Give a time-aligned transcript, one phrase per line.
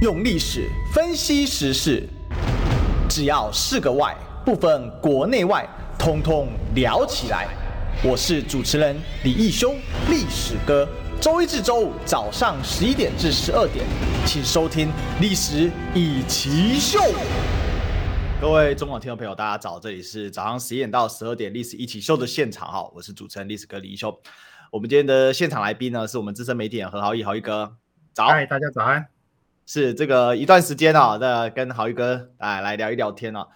[0.00, 2.08] 用历史分析时事，
[3.10, 4.16] 只要是个“外”，
[4.46, 5.68] 不分国内外，
[5.98, 7.48] 通通聊起来。
[8.04, 9.74] 我是主持人李义修，
[10.08, 10.88] 历史哥。
[11.20, 13.84] 周一至周五早上十一点至十二点，
[14.24, 14.86] 请收听
[15.20, 17.00] 《历史一起秀》。
[18.40, 24.16] 各位中广听众朋友，大家早，这里是早上十一点到十二点《历史一起秀》的现场哈，我是主持人历史哥李义修。
[24.70, 27.74] 我们今天的现场来宾呢，是我们资深媒体人何豪毅，豪毅哥，
[28.14, 28.28] 早。
[28.28, 29.04] 嗨，大家早安。
[29.68, 33.46] 是这个一段时间啊，那跟豪毅哥来来聊一聊天啊。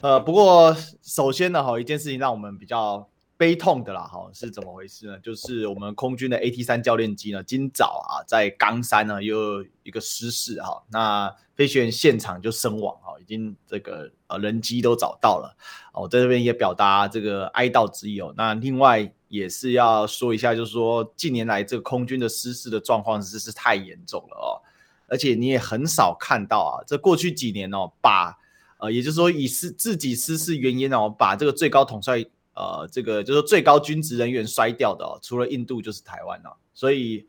[0.00, 0.72] 呃，不过
[1.02, 5.18] 首先呢，哈，一件事情让我们比较悲痛的啦，哈，是怎么回事呢？
[5.18, 15.52] 就是我们空军的 AT 三教练机呢，今早啊，在冈山呢，又一个失事哈，那飞行员现场就身亡啊，已经这个呃人机都找到了，
[15.92, 18.32] 我在这边也表达这个哀悼之意哦。
[18.36, 24.62] 那另外也是要说一下，就是说近年来这个空军的失事的状况是是太严重了哦。
[25.08, 28.38] 而且你也很少看到啊，这过去几年哦，把
[28.78, 32.24] 呃，也就是说以私自己私事原因哦，把这个最高统帅
[32.54, 36.50] 呃，这个就是最高军职人员摔掉的哦，除了印度就是台湾哦。
[36.74, 37.26] 所以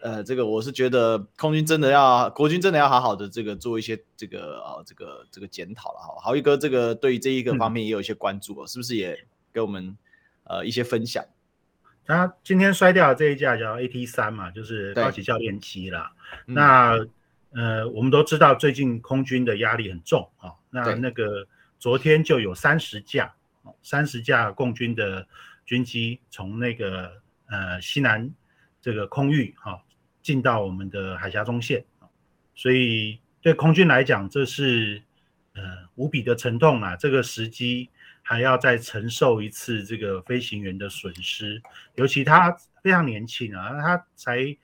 [0.00, 6.20] 呃，这个我是觉得空军真的要国军真的要好好的这个做一些这个呃这个这个检讨了哈。
[6.20, 9.18] 豪毅哥这个对于这一个方面也有一些关注哦，嗯、是不是也
[9.52, 9.96] 给我们
[10.44, 11.24] 呃一些分享？
[12.08, 16.10] 他今天摔掉的这一架叫 AT 三嘛，就是高级教练机啦。
[16.46, 16.94] 那、
[17.52, 20.56] 嗯、呃，我们都知道最近空军的压力很重啊、哦。
[20.70, 21.46] 那那个
[21.78, 23.34] 昨天就有三十架，
[23.82, 25.28] 三十架共军的
[25.66, 27.12] 军机从那个
[27.50, 28.30] 呃西南
[28.80, 29.80] 这个空域哈、哦、
[30.22, 31.84] 进到我们的海峡中线，
[32.54, 35.02] 所以对空军来讲，这是
[35.52, 35.62] 呃
[35.96, 36.96] 无比的沉痛啊。
[36.96, 37.90] 这个时机。
[38.28, 41.62] 还要再承受一次这个飞行员的损失，
[41.94, 44.54] 尤其他非常年轻啊，他才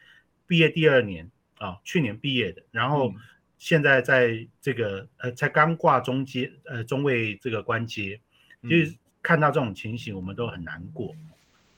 [0.46, 3.14] 毕业第二年啊，去年毕业的，然后
[3.56, 8.20] 现在在这个呃才刚挂中阶呃中尉这个官阶，
[8.64, 11.16] 就是看到这种情形，我们都很难过。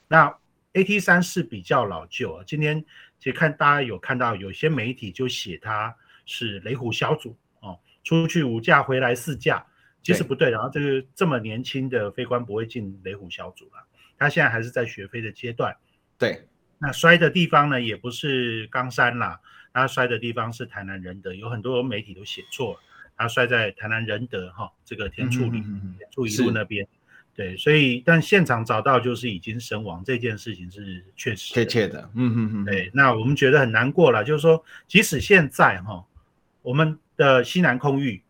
[0.09, 0.37] 那
[0.73, 2.83] AT 三是比较老旧啊，今天
[3.17, 5.95] 其实看大家有看到有些媒体就写他
[6.25, 9.65] 是雷虎小组哦，出去五架回来四架。
[10.03, 13.85] 其实不对，然后这个这么年轻的飞官不会进雷虎小组了，
[14.17, 15.75] 他现在还是在学飞的阶段。
[16.17, 16.47] 对，
[16.77, 19.37] 那摔的地方呢，也不是冈山啦，
[19.73, 22.79] 他摔的地方是台南仁德，有很多媒体都写错了，
[23.17, 26.87] 他摔在台南仁德哈，这个田厝里、田厝一路那边。
[27.35, 32.09] 对，所以但现场找到就是已经身亡，这件事情是确实确切的。
[32.15, 32.65] 嗯嗯嗯。
[32.65, 36.05] 对，那我们觉得很难过了，就是说，即使现在哈，
[36.61, 38.23] 我们的西南空域。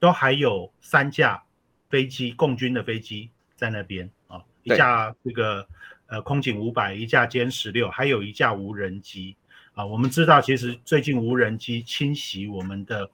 [0.00, 1.40] 都还有三架
[1.88, 5.68] 飞机，共军的飞机在那边啊，一架这个
[6.06, 9.36] 呃空警五百，一架歼十六，还有一架无人机
[9.74, 9.84] 啊。
[9.84, 13.08] 我们知道，其实最近无人机侵袭我们的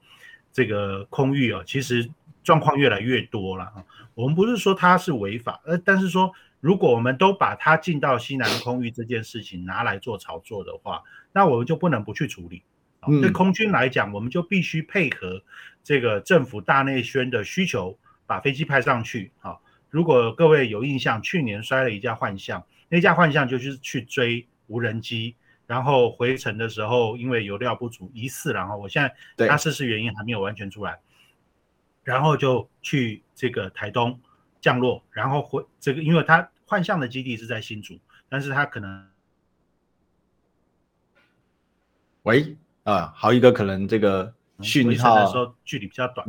[0.53, 2.09] 这个空域啊，其实
[2.41, 3.85] 状况越来越多了啊。
[4.15, 6.31] 我们不是说它是违法，呃，但是说
[6.61, 11.03] 如果我们都把它进到西南空域这件事情拿来做炒作的话，
[11.33, 12.63] 那我们就不能不去处理。
[13.21, 15.41] 对空军来讲，我们就必须配合
[15.83, 19.31] 这个政府大内宣的需求，把飞机派上去。
[19.39, 25.35] 好，如果各位有印象，去年摔了一架幻象，那架幻象就是去追无人机，
[25.65, 30.99] 然后回程的时候因为油料不足，疑似，然后我现在它失事原因还没有完全出来，
[32.03, 34.19] 然后就去这个台东
[34.59, 39.09] 降落，然后回这个，因为它幻象的基地是在新竹，但是它可能，
[42.23, 42.57] 喂。
[42.87, 46.25] 啊，豪一哥可能这个讯号的时候距离比较短，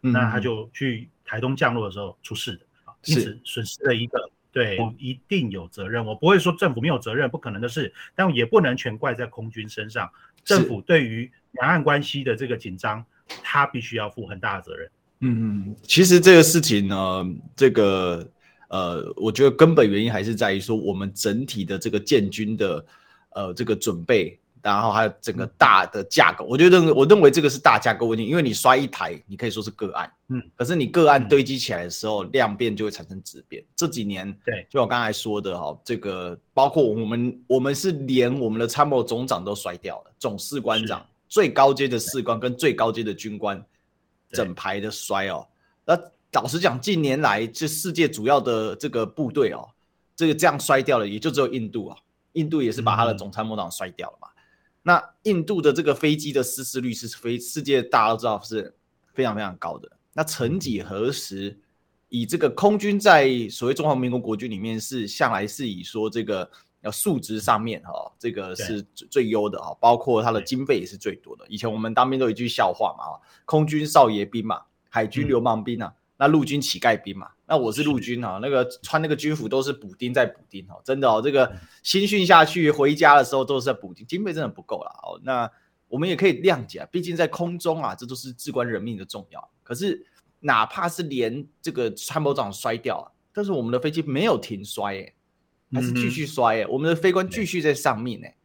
[0.00, 4.18] 嗯、那他就去台东降落的时候出事的，嗯、因此损失了一个，
[4.50, 6.02] 对，一定有责任。
[6.02, 10.10] 我不会说政府没有责任，不可能的事，但也不能全怪在空军身上。
[10.44, 13.04] 政府对于两岸关系的这个紧张，
[13.42, 14.90] 他必须要负很大的责任。
[15.20, 18.26] 嗯嗯，其实这个事情呢，这个
[18.68, 22.86] 呃，我觉得根本原因还是在于说我们整体的这个建军的
[23.34, 24.38] 呃这个准备。
[24.68, 33.64] 然后还有整个大的架构，我觉得我认为这个是大架构问题，因为你摔一台，你可以说是个案，嗯，可是你个案堆积起来的时候，量变就会产生质变。
[33.74, 43.64] 这几年，对，就我刚才说的哈，这个包括我们，我们是连我们的参谋总长都摔掉了，总士官长、最高阶的士官跟最高阶的军官，
[44.32, 45.46] 整排的摔哦。
[45.86, 45.98] 那
[46.32, 49.66] 老实讲，近年来这世界主要的这个部队哦，
[50.14, 51.96] 这个这样摔掉了，也就只有印度啊，
[52.34, 54.28] 印度也是把他的总参谋长摔掉了嘛。
[54.88, 58.74] 那印度的这个飞机的失事率是非世界大家都知道是
[59.12, 59.92] 非常非常高的。
[60.14, 61.54] 那曾几何时，
[62.08, 66.50] 以这个空军在所谓中华民国国军里面是向来是以说这个
[66.80, 68.80] 要数值上面哈，这个是
[69.10, 71.44] 最优的哈，包括它的经费也是最多的。
[71.50, 77.30] 以前我们当兵都有一句笑话嘛，空军少爷兵嘛，海军流氓兵啊，那陆军乞丐兵嘛。
[77.46, 81.50] 那我是陆军啊，那个穿那个军服都是补丁在补丁哦，真的哦，这个
[81.82, 85.18] 新训下去回家的时候都是在补丁，经费真的不够了哦。
[85.24, 85.50] 那
[85.88, 89.50] 我们也可以谅解啊，毕竟在空中啊，这都是至关人命的重要。
[89.62, 90.04] 可是
[90.40, 95.14] 哪怕是连这个参谋长摔掉啊，但是我们的飞机没有停摔诶。
[95.70, 98.36] 还是继续摔诶、欸，我们的飞官继续在上面诶、欸，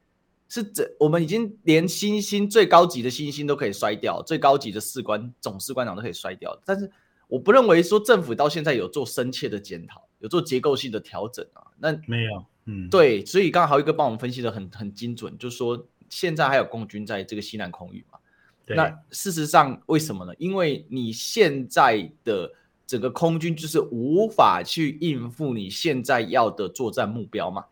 [0.50, 6.92] 是这我们已经连星星最高级的星星都可以摔掉，最高级的士官总士官长都可以摔掉，但是
[7.34, 11.66] 我不认为说政府到现在有做深切的检讨，有做结构性的调整啊。
[11.80, 18.20] 那没有，嗯，对，所以刚好一个帮我们分析的很很精准，就是说现在还有共军在这个西南空域嘛。
[18.66, 18.78] 对。
[18.78, 20.34] 那事实上为什么呢？
[20.38, 22.52] 因为你现在的。
[22.86, 27.64] 整个空军就是无法去应付你现在要的作战目标嘛？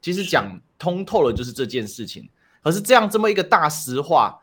[0.00, 2.26] 其实讲通透了就是这件事情。
[2.62, 4.40] 可是这样这么一个大实话，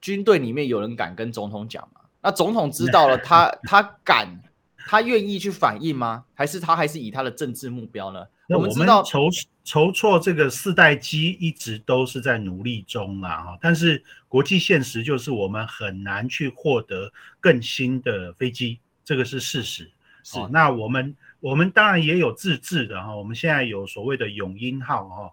[0.00, 1.97] 军队里面有人敢跟总统讲吗？
[2.20, 4.40] 那总统知道了，他他敢，
[4.86, 6.24] 他愿意去反应吗？
[6.34, 8.26] 还是他还是以他的政治目标呢？
[8.48, 9.28] 我们知道筹
[9.62, 18.80] 筹措这个四代机一直都是在努力中啊，哈，但是国际现实就是我们很难去获得更新的飞机。
[19.04, 19.90] 这个是事实，
[20.22, 20.48] 是、哦。
[20.52, 25.32] 那我们我们当然也有自制的哈、哦，我们现在有所谓的永鹰号哈、哦，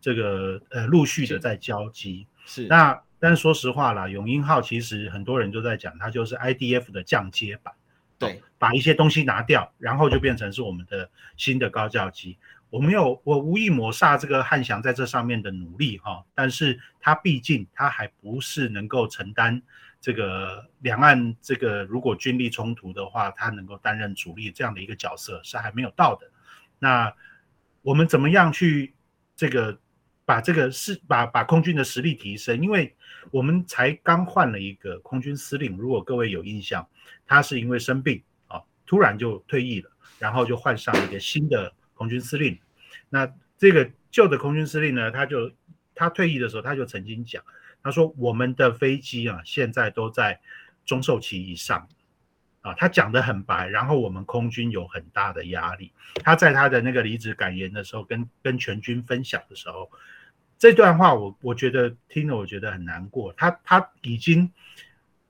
[0.00, 2.26] 这个呃陆续的在交机。
[2.46, 2.66] 是。
[2.66, 7.72] 那但是说实话啦，永鹰号其实很多人都在讲，它就是 IDF 的降阶版。
[8.18, 8.36] 对、哦。
[8.58, 12.38] 把一些东西拿掉，然后就变成是我们的新的高教机。
[12.70, 19.62] 我没有，我无意抹煞这个汉翔在这上面的努力哈、哦，但是它毕竟它还不是能够承担。
[20.00, 26.30] 这个两岸这个如果军力冲突的话，它能够担任主力这样的一个角色是还没有到的。
[26.78, 27.14] 那
[27.82, 28.92] 我们怎么样去
[29.36, 29.78] 这个
[30.24, 32.60] 把这个是把把空军的实力提升？
[32.62, 32.94] 因为
[33.30, 36.86] 我们才刚换了一个空军司令，如果各位有印象，
[37.26, 42.58] 他是因为生病啊，突然就退役了，然后就换上一个新的空军司令。
[43.08, 45.50] 那这个旧的空军司令呢，他就
[45.94, 47.42] 他退役的时候，他就曾经讲。
[47.82, 50.40] 他说：“我们的飞机啊，现在都在
[50.86, 51.86] 中寿期以上，
[52.62, 53.68] 啊，他讲得很白。
[53.68, 55.92] 然后我们空军有很大的压力。
[56.22, 59.90] 他在他的那个离职感言的时候，跟跟全军分享的时候，
[60.64, 63.30] 这段话我我觉得听了我觉得很难过。
[63.34, 64.50] 他他已经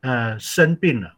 [0.00, 1.16] 呃生病了，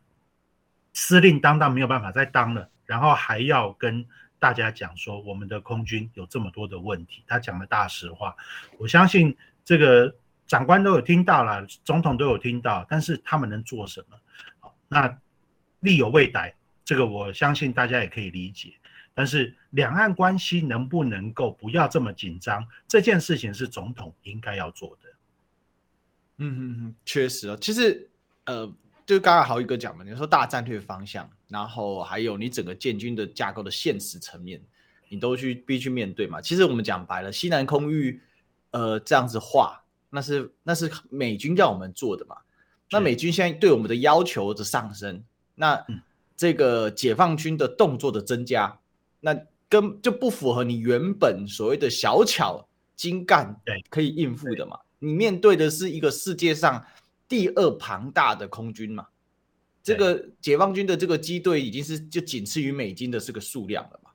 [0.94, 4.06] 司令当当没有办法再当了，然后还要跟
[4.38, 7.24] 大家讲说我们的空军有这么多的问题。
[7.26, 8.34] 他讲的大实话，
[8.78, 10.16] 我相信这个。”
[10.46, 14.16] 长官都有听到了，总统都有听到，但是他们能做什么？
[14.86, 15.19] 那
[15.80, 16.54] 力有未逮，
[16.84, 18.72] 这个我相信大家也可以理解。
[19.18, 22.62] 但是两岸关系能不能够不要这么紧张？
[22.86, 25.08] 这件事情是总统应该要做的。
[26.36, 27.56] 嗯嗯嗯，确实啊。
[27.58, 28.06] 其实
[28.44, 28.70] 呃，
[29.06, 34.60] 就刚刚豪宇哥讲的，你说大战略方向，然后还有你整个建军的架构的现实层面，
[35.08, 36.38] 你都去必须去面对嘛。
[36.42, 38.20] 其实我们讲白了，西南空域
[38.72, 39.82] 呃这样子画。
[40.10, 42.36] 那是那是美军要我们做的嘛？
[42.90, 45.24] 那美军现在对我们的要求的上升，
[45.54, 45.84] 那
[46.36, 48.78] 这个解放军的动作的增加，
[49.26, 49.37] 那
[49.69, 52.64] 根就不符合你原本所谓的小巧
[52.94, 54.78] 精干可以应付的嘛？
[55.00, 56.81] 你面对的是一个世界上
[57.26, 59.05] 第二庞大的空军嘛？
[59.82, 64.10] 这个解放军的这个机队已经是就仅次于美军的这个数量了嘛？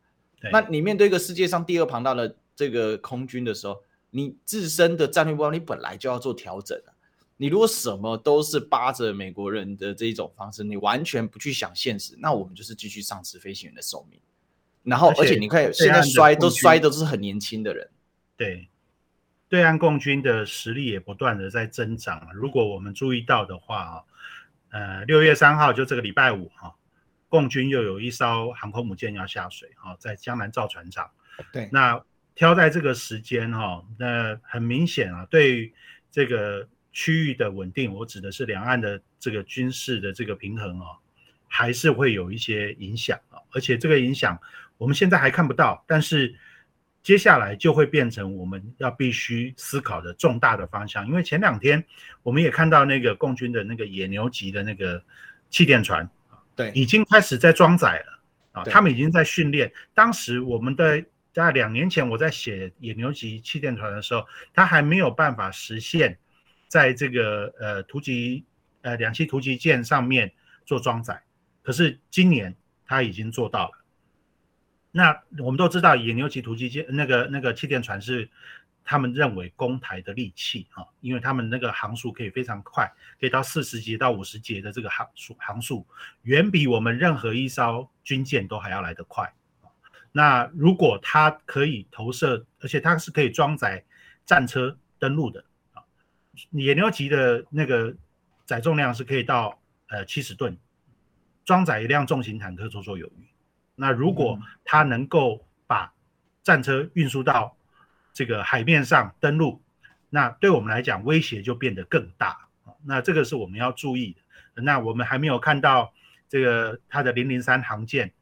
[0.50, 6.94] 那你面对一个世界上第二庞大的这个空军的时候，你自身的战略目标，你本来就要做调整了。
[7.36, 14.18] 你如果什么都是扒着美国人的这一种方式，你完全不去想现实，那我们就是继续丧失飞行员的寿命。
[14.84, 17.90] 然后，而且你看现在摔都摔都是很年轻的人。
[18.36, 18.68] 对，
[19.50, 22.30] 对岸共军的实力也不断的在增长。
[22.34, 24.04] 如果我们注意到的话啊，
[24.70, 26.76] 呃，六月三号就这个礼拜五哈，
[27.30, 31.10] 共军又有一艘航空母舰要下水哈，在江南造船厂。
[31.52, 32.04] 对，那。
[32.34, 35.72] 挑在这个时间哈，那很明显啊，对
[36.10, 40.96] 这个区域的稳定，我指的是两岸的这个军事的这个平衡啊，
[41.50, 43.38] 还是会有一些影响啊。
[43.52, 44.40] 而且这个影响
[44.82, 46.36] 我们现在还看不到，但是
[47.04, 51.08] 接下来就会变成我们要必须思考的重大的方向。
[51.08, 51.84] 因为前两天
[52.24, 55.04] 我们也看到那个共军的那个野牛级的那个
[55.52, 56.10] 气垫船，
[56.56, 58.20] 对，已经开始在装载了
[58.54, 59.72] 啊，他们已经在训练。
[59.94, 61.04] 当时我们的。
[61.34, 66.18] 在两年前，我在写野牛级气垫船的时候，它还没有办法实现
[66.68, 68.44] 在这个呃突击
[68.82, 70.30] 呃两栖突击舰上面
[70.66, 71.24] 做装载，
[71.64, 72.54] 可是今年
[72.86, 73.81] 它已经做到了。
[74.92, 78.30] 那我们都知道，野牛级突击舰那个那个气垫船是
[78.84, 85.88] 他们认为攻台的利器啊，因为他们那个航速可以非常快，可以到四十节到五十节的这个航速航速，
[86.24, 89.34] 远比我们任何一艘军舰都还要来得快。
[90.12, 93.82] 那如果它可以投射，而且它是可以装载
[94.26, 95.82] 战车登陆的啊，
[96.50, 97.96] 野牛级的那个
[98.44, 99.58] 载重量是可以到
[99.88, 100.58] 呃七十吨，
[101.46, 103.31] 装载一辆重型坦克绰绰有余。
[103.82, 105.92] 那如果它能够把
[106.44, 107.58] 战车运输到
[108.14, 109.60] 这个海面上登陆，
[110.12, 112.48] 那对我们来讲威胁就变得更大。
[112.86, 114.14] 那这个是我们要注意
[114.54, 114.62] 的。
[114.62, 115.92] 那我们还没有看到
[116.30, 118.14] 这个它的零零三航舰，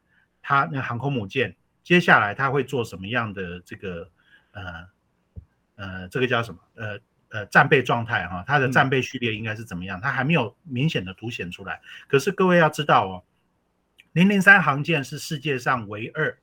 [0.41, 4.09] 它那航空母舰接下来它会做什么样的这个
[4.51, 4.63] 呃
[5.75, 6.99] 呃这个叫什么呃
[7.31, 8.45] 呃战备状态哈？
[8.47, 9.99] 它的战备序列应该是怎么样？
[9.99, 11.81] 它还没有明显的凸显出来。
[12.07, 13.23] 可是各位要知道哦，
[14.13, 16.37] 零零三航舰是世界上唯二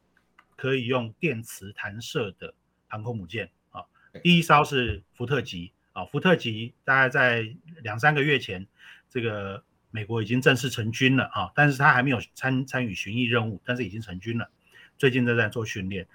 [0.56, 2.54] 可以用电磁弹射的。
[2.88, 3.82] 航空母舰啊，
[4.22, 8.64] 第一艘是福特级啊，福特级大概在两三个月前，
[9.10, 14.48] 这个美国已经正式成军了啊，但是他还没有参参与巡弋任务，但是已经成军了，
[14.96, 16.06] 最近正在做训练。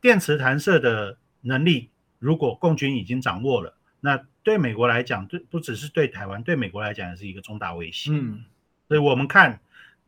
[0.00, 8.10] 电磁弹射的能力，如果共军已经掌握了，那对美国来讲，对不只是对台湾，对美国来讲也是一个重大威胁。
[8.10, 8.42] 嗯，
[8.88, 9.60] 所以我们看，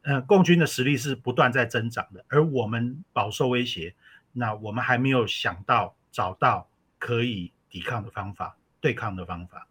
[0.03, 3.95] 呃，共军的实力是不断在增长的，而我们饱受威胁。
[4.33, 9.67] 那我们还没有想到找到可以抵抗的方法，对抗的方法。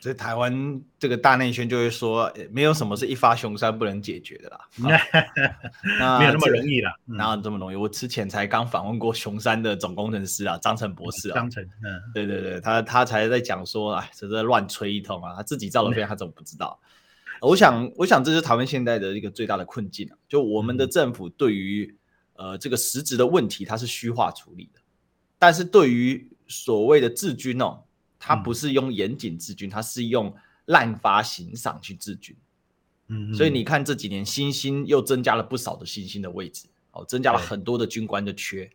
[0.00, 4.60] 所以台湾这个大内宣就会说，没有什么是一发雄山不能解决的啦。
[5.98, 7.76] 那没有那么容易啦，哪有这么容易？
[7.76, 11.34] 我之前才刚访问过雄山的总工程师啊，张成博士啊。
[11.34, 16.80] 张成，嗯，对对对，他他才在讲说，哎，这是乱吹一通啊，他自己造的飞，他怎么不知道？
[17.42, 21.94] 我想，我想这是台湾现在的一个最大的困境啊，就我们的政府对于。
[22.34, 24.80] 呃，这个实质的问题它是虚化处理的，
[25.38, 27.84] 但是对于所谓的治军哦，
[28.18, 30.34] 它不是用严谨治军，它是用
[30.64, 32.34] 滥发行赏去治军。
[33.08, 38.68] 嗯，所以你看这几年新兴又增加了不少的新兴的位置哦，增加了很多的军官的缺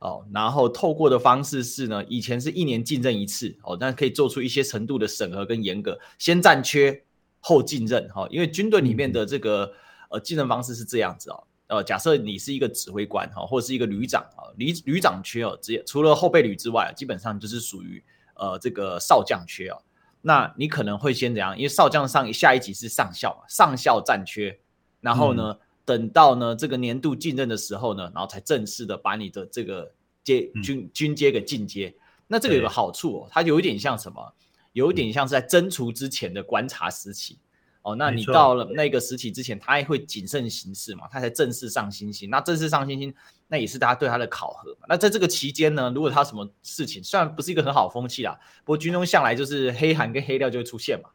[0.00, 7.02] 哦，然后透过的方式是呢，以前是一年竞争一次哦，但可以做出一些程度的审核跟严格，先占缺
[7.46, 9.70] 后进任哈，因为军队里面的这个
[10.08, 11.44] 呃进任方式是这样子哦。
[11.66, 18.02] 呃，假设你是一个指挥官哈，或者是一个旅长啊，旅旅长缺哦，直接除了后备旅之外，基本上就是属于
[18.36, 19.76] 呃这个少将缺哦。
[20.22, 21.54] 那你可能会先怎样？
[21.54, 24.58] 因为少将上下一级是上校嘛，上校战缺，
[25.02, 31.94] 然后呢，嗯、等到呢这个年度进任的时候呢，然后才正式的把你的这个阶军军阶给进阶。
[32.26, 34.34] 那这个有个好处哦，它有一点像什么？
[34.74, 37.38] 有一点像是在征除之前的观察时期。
[37.80, 42.30] 哦，那你到了那个时期之前，他也会谨慎行事嘛，他才正式上星星。
[42.30, 43.14] 那正式上星星，
[43.46, 44.86] 那也是大家对他的考核嘛。
[44.88, 51.10] 那在这个期间呢，如果他什么事情，虽然不是一个很好的风气啦，不过军中向来就是黑函跟黑料就会出现嘛。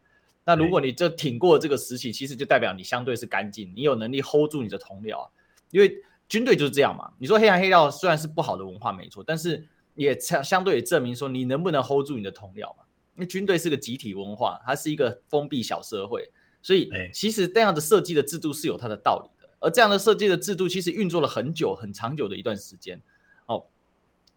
[0.46, 5.28] 那如果你这挺过这个时期，其实就代表你相对是干净，你有能力 hold 住你的同僚。
[5.72, 5.92] 因为
[6.28, 7.12] 军队就是这样嘛。
[7.18, 12.84] 你说黑函黑料虽然是不好的文化没错，但是也相相对也证明说你能不能 hold 住你的同僚嘛。
[13.20, 16.32] 因为军队是个集体文化，它是一个封闭小社会。
[16.62, 23.02] 所以，其实这样的设计的制度是有它的道理的，而这样的设计的制度其实运作了很久、很长久的一段时间。
[23.46, 23.66] 哦，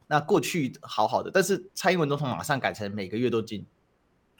[0.08, 3.64] 那过去好好的，但是蔡英文总统马上改成每个月都进，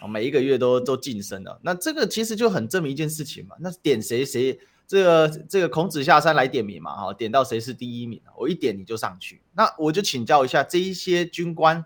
[0.01, 1.61] 哦，每一个月都都晋升了。
[1.63, 9.43] 那这个其实就很证明一件事情嘛，那点谁谁这个这个孔子下山来点名嘛，哈，点到谁是第一名，我一点你就上去。
[9.55, 11.85] 那我就请教一下这一些军官，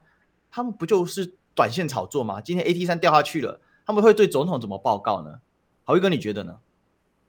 [0.50, 2.40] 他们不就是短线炒作吗？
[2.40, 5.40] 今天 AT 三掉下去了，他们会对总统怎么报告呢？
[5.82, 6.56] 郝一哥，你觉得呢？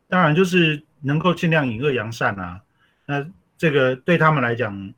[0.07, 2.62] 当然就是能够尽量隐恶扬善啊。
[3.05, 3.25] 那
[3.57, 4.93] 这个对他们来讲，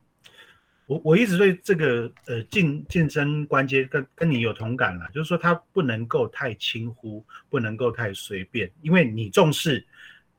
[0.87, 9.85] 我我一直对这个呃晋晋升官阶跟跟你有同感了，就是说他不能够太轻忽，不能够太随便，因为你重视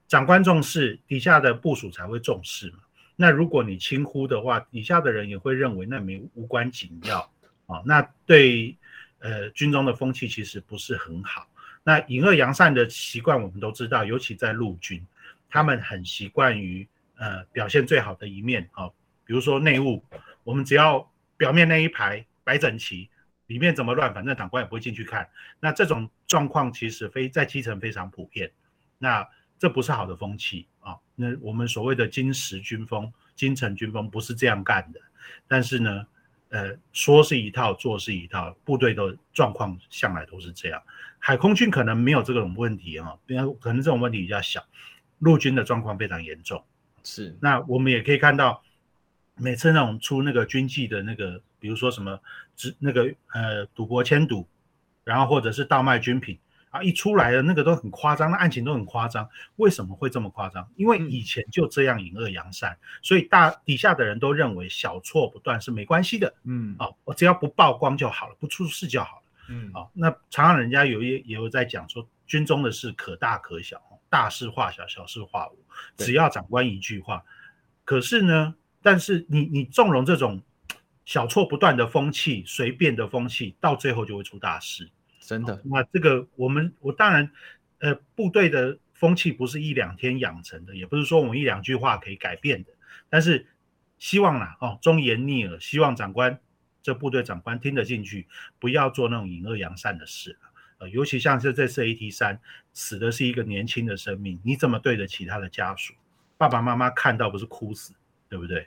[0.08, 2.78] 长官重视，底下的部署才会重视嘛。
[3.14, 7.20] 那如果你轻忽的话，底下的人也会认为那没无关紧要
[7.66, 7.82] 啊。
[7.84, 8.76] 那对
[9.20, 11.46] 呃军中的风气其实不是很好。
[11.82, 15.06] 那隐恶扬善的习惯我们都知道，尤其在陆军，
[15.48, 16.86] 他们很习惯于
[17.16, 18.92] 呃表现最好的一面啊、哦。
[19.24, 20.04] 比如说内务，
[20.44, 23.08] 我们只要表面那一排摆整齐，
[23.46, 25.28] 里面怎么乱，反正长官也不会进去看。
[25.60, 28.50] 那这种状况其实非在基层非常普遍。
[28.98, 29.26] 那
[29.58, 31.00] 这不是好的风气啊、哦。
[31.14, 35.00] 那我们所谓的金石军风、金城军风不是这样干的。
[35.46, 36.06] 但是呢，
[36.50, 40.80] 呃，说是一套，做是一套，部队的状况向来都是这样。
[41.18, 44.64] 海空军可能没有这种问题啊，因为可能这种问题比较小。
[45.18, 46.64] 陆军的状况非常严重，
[47.04, 47.36] 是。
[47.42, 48.62] 那我们也可以看到，
[49.36, 52.18] 每次那种出那个军纪的那个比如说什么
[52.56, 54.48] 只那个呃赌博签赌，
[55.04, 56.38] 然后或者是倒卖军品
[56.70, 59.28] 啊，一出来的那个都很夸张，那案情都很夸张。
[59.56, 60.66] 为什么会这么夸张？
[60.76, 66.32] 因为以前就这样隐恶扬善，所以大底下的人都认为小错不断是没关系的。
[66.44, 69.22] 嗯，啊，我只要不曝光就好了，不出事就好了。
[69.48, 75.58] 嗯，啊，那常常人家有也也有在讲说，军中的事可大可小，大事化小，小事化无，
[75.96, 77.24] 只要长官一句话。
[77.84, 80.40] 可是呢，但是你你纵容这种
[81.04, 84.88] 小错不断的风气，随便的风气，到最后就会出大事。
[85.20, 85.60] 真的。
[85.64, 87.30] 那这个我们我当然，
[87.78, 92.70] 呃，部队的风气不是一两天养成的，也不是说我们一两句话可以改变的。
[93.08, 93.46] 但是
[93.98, 96.40] 希望啦，哦，忠言逆耳，希望长官
[96.82, 98.26] 这部队长官听得进去，
[98.58, 100.38] 不要做那种隐恶扬善的事。
[100.78, 102.40] 呃，尤其像是这次 AT 三
[102.72, 105.92] 死的是一个年轻的生命，你怎么对得起他的家属？
[106.38, 107.92] 爸爸妈妈看到不是哭死，
[108.28, 108.66] 对不对？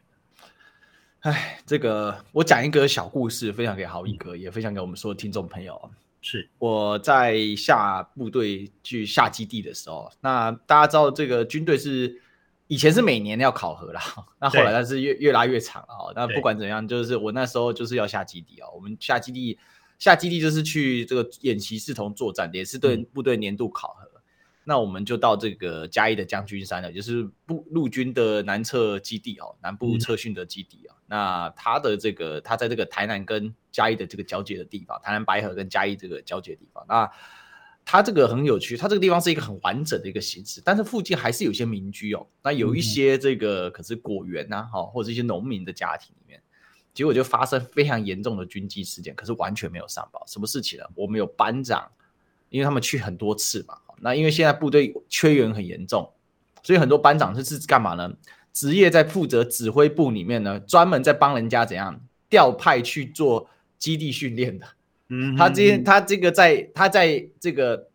[1.21, 5.91] 哎，这个我讲一个小故事，分享给豪一哥，也分享给我们所有听众朋友。
[6.23, 12.19] 是我在下部队去下基地的时候，那大家知道这个军队是
[12.67, 14.01] 以前是每年要考核啦，
[14.39, 16.13] 那后来但是越越拉越长了。
[16.15, 18.69] 那不管怎样，就是我那时候就是要下基地啊。
[18.73, 19.59] 我们下基地
[19.99, 24.09] 下基地就是去这个演习视同作战，也是对部队年度考核。
[24.65, 30.92] 那我们就到这个嘉义的将军山了，就是部陆军的南侧基地哦，南部测训的基地啊。
[30.92, 36.83] 嗯、那他的这个，他在这个台南跟嘉义的这个交界的地方，台南白河跟嘉义这个交界的地方。
[36.89, 37.07] 那
[37.85, 42.25] 他这个很有趣，它这个地方是一个很完整的一个形式，但是附近还是有些民居哦。
[42.41, 46.41] 那有一些这个可是果园呐，哈，或者一些农民的家庭里面，
[46.95, 50.25] 结果就发生非常严重的军纪事件，可是完全没有上报。
[50.25, 50.85] 什么事情呢？
[50.95, 51.87] 我们有班长，
[52.49, 53.77] 因为他们去很多次嘛。
[53.99, 56.11] 那因为现在部队缺员很严重，
[56.63, 58.11] 所以很多班长是是干嘛呢？
[58.53, 64.65] 职业在负责指挥部里面呢，专门在帮人家怎样调派去做基地训练的。
[65.09, 67.89] 嗯，他今天他这个在他在这个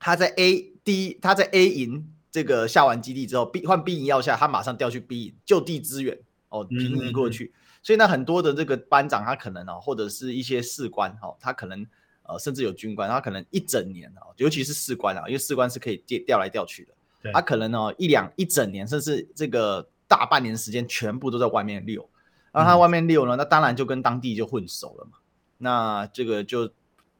[0.00, 7.52] 他在 A 一他在 A 营这个下完基地之后，B 换 B 营要下，他马上调去 B 营就地支援哦，平移过去。
[7.82, 11.86] 所以呢，很多的这个班长他可能哦，或者是一些士官哦，他可能。
[12.24, 16.96] 呃，甚至有军官，他可能一整年啊，尤其是士官啊，因为士官是可以调调来调去的，对
[17.32, 22.08] 他可能呢一两一整年，甚至这个大半年时间，全部都在外面溜。
[22.50, 25.18] 然后他外面溜呢，嗯、那当然就跟当地就混熟了嘛。
[25.58, 26.70] 那这个就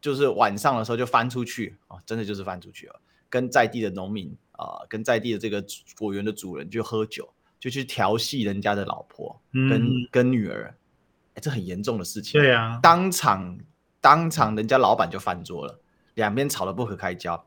[0.00, 5.64] 就是晚上的时候就翻出去啊，真的就是翻出去了，跟在地的农民啊，跟在地的这个
[5.98, 10.74] 果园的主人就喝酒，就去调戏人家的老婆跟、嗯、跟女儿，
[11.34, 12.40] 哎，这很严重的事情。
[12.40, 13.58] 对啊，当场。
[14.02, 15.78] 当场人家老板就翻桌了，
[16.14, 17.46] 两边吵得不可开交。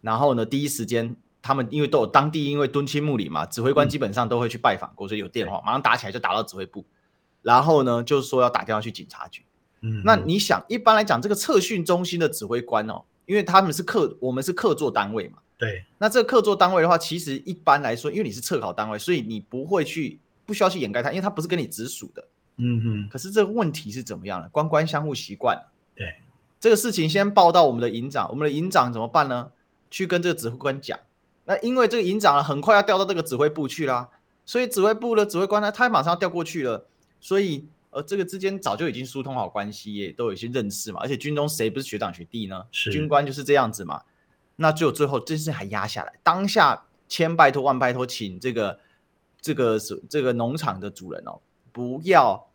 [0.00, 6.84] 然后呢，第一时间他们因为都有当地因为敦亲睦邻嘛，指挥官基本上都会去拜访过，所以有电话马上打起来就打到指挥部。
[7.42, 9.42] 然后呢，就是说要打电话去警察局。
[9.80, 15.38] 嗯，那你想，一般来讲，这个测训中心的指挥官哦，因为他们是客，我们是客座单位嘛。
[15.56, 15.82] 对。
[15.96, 22.28] 那这个客座单位的话，其实一般来说，因为你是测考单位，所以你不会去不需要去掩盖它，因为它不是跟你直属的。
[22.58, 23.08] 嗯哼。
[23.08, 24.48] 可是这个问题是怎么样的？
[24.50, 25.72] 官官相互习惯了。
[25.96, 26.14] 对，
[26.60, 29.50] 这个事情先报到我们的营长，我们的营长怎么办呢？
[29.90, 30.98] 去跟这个指挥官讲。
[31.44, 34.08] 那因为这个营长呢，很快要调到这个指挥部去啦，
[34.44, 36.86] 所以指挥部的指挥官呢，他马上要调过去了。
[37.20, 41.00] 所以呃，这个之间早就已经疏通好关系，也都有一些认识嘛。
[41.02, 42.64] 而且军中谁不是学长学弟呢？
[42.70, 44.02] 是军官就是这样子嘛。
[44.56, 48.78] 那就最后这件事还压下来，当下千拜托万拜托，请这个
[49.40, 51.40] 这个是这个农场的主人哦，
[51.72, 52.48] 不要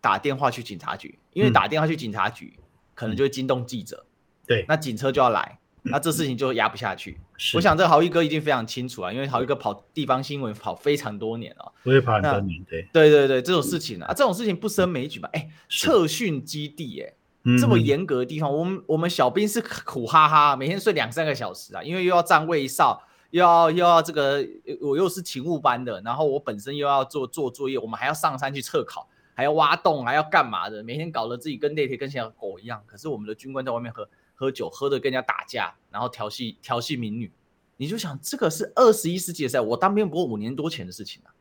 [0.00, 2.54] 打电话去警察局，因为打电话去警察局。
[2.58, 2.62] 嗯
[2.96, 4.06] 可能就会惊动记者，
[4.46, 5.58] 对，那警车就要来，
[5.90, 7.18] 那这事情就压不下去。
[7.54, 15.28] 我想这个豪一哥一定非常清楚啊，因为豪一哥跑地方新闻跑非常多年了，我也跑很多年，对，对对对，这种事情啊，这种事情不胜枚举吧。
[15.32, 17.12] 哎，测训基地，哎，
[17.58, 24.44] 这么严格的地方，我们我们小兵是苦哈哈，每天睡两三个小时啊，因为又要站卫哨，又要又要这个，
[24.80, 29.08] 我又是勤务班的，然后我本身又要做做作业，我们还要上山去测考。
[29.38, 30.82] 还要挖洞，还要干嘛的？
[30.82, 32.82] 每天搞得自己跟那天跟像狗一样。
[32.86, 37.32] 可是我们的军官在外面喝喝酒，喝的跟人家打架，然后调戏调戏民女。
[37.76, 41.32] 你就想，这个是二十一世纪的事，我当兵不过五年多前的事情啊，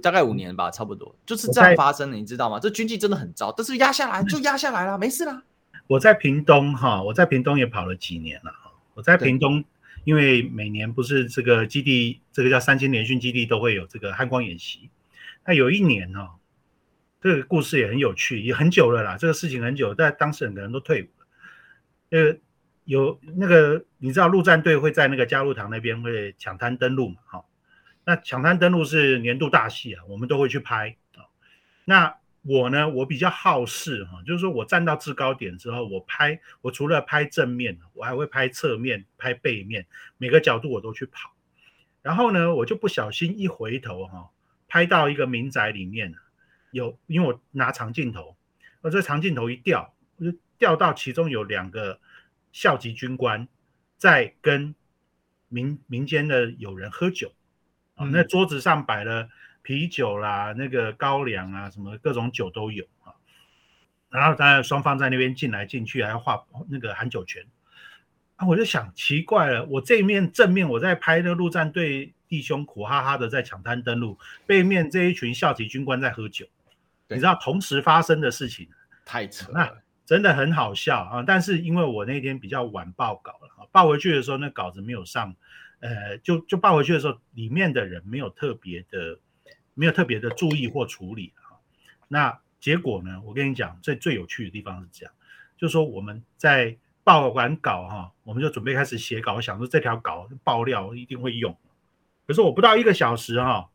[0.00, 2.58] 大概五年吧，差不多就是这样发生的，你知道吗？
[2.58, 5.42] 这军纪真的很糟，但是压下来就压下来了，没事啦。
[5.86, 8.72] 我在屏东哈，我在屏东也跑了几年了哈。
[8.94, 9.62] 我在屏东，
[10.04, 14.88] 因为每年不是这个基地，这个叫三千联训基地都会有这个汉光演习。
[15.44, 16.28] 那有一年呢。
[17.22, 19.14] 这个故事也很有趣，也很久了啦。
[19.18, 21.19] 这个事情很久，但当时很多人都退伍了。
[22.10, 22.36] 呃，
[22.84, 27.16] 有那个你知道陆战队会在那个嘉露堂那边会抢滩登陆嘛？
[27.24, 27.48] 好，
[28.04, 31.22] 那抢滩登陆是年度大戏啊，我们都会去拍啊。
[31.84, 41.30] 那我呢，我比较好事哈，就是说我站到制高点之后，我拍，我除了拍正面，我还会拍侧面、拍背面，每个角度我都去跑。
[42.02, 44.30] 然后呢，我就不小心一回头哈，
[44.66, 46.14] 拍到一个民宅里面
[46.70, 48.34] 有，因为我拿长镜头，
[48.80, 51.98] 我这长镜头一掉，我就掉到其中有两个
[52.52, 53.48] 校级军官
[53.96, 54.72] 在跟
[55.48, 57.32] 民民间的友人喝酒，
[57.96, 59.28] 啊，那桌子上摆了。
[59.62, 63.12] 啤酒啦，那个高粱啊，什么各种酒都有啊。
[64.08, 67.44] 然后当然双方在那边进来进去，还要画那个喊酒泉
[68.36, 68.46] 啊。
[68.46, 76.46] 我就想奇怪了，我这一面正面我在拍那个陆战队弟兄苦哈哈的在抢滩登陆，背面这一群校级军官在喝酒，
[77.08, 78.66] 你知道同时发生的事情
[79.04, 79.76] 太扯了，那
[80.10, 81.22] 真的很好笑啊。
[81.24, 85.34] 但是因为我那天比较晚报稿了，报回去的时候那稿子没有上，
[85.78, 89.18] 呃，就就报回去的时候里面的人没有特别的。
[89.72, 91.56] 没有特别的注意或处理啊，
[92.08, 93.22] 那结果呢？
[93.24, 95.14] 我跟你讲，最最有趣的地方是这样，
[95.56, 101.56] 就是说我们在报完稿哈，我们就准备开始写稿，我想说这条稿爆料一定会用。
[102.26, 103.70] 可是我不到一个小时哈，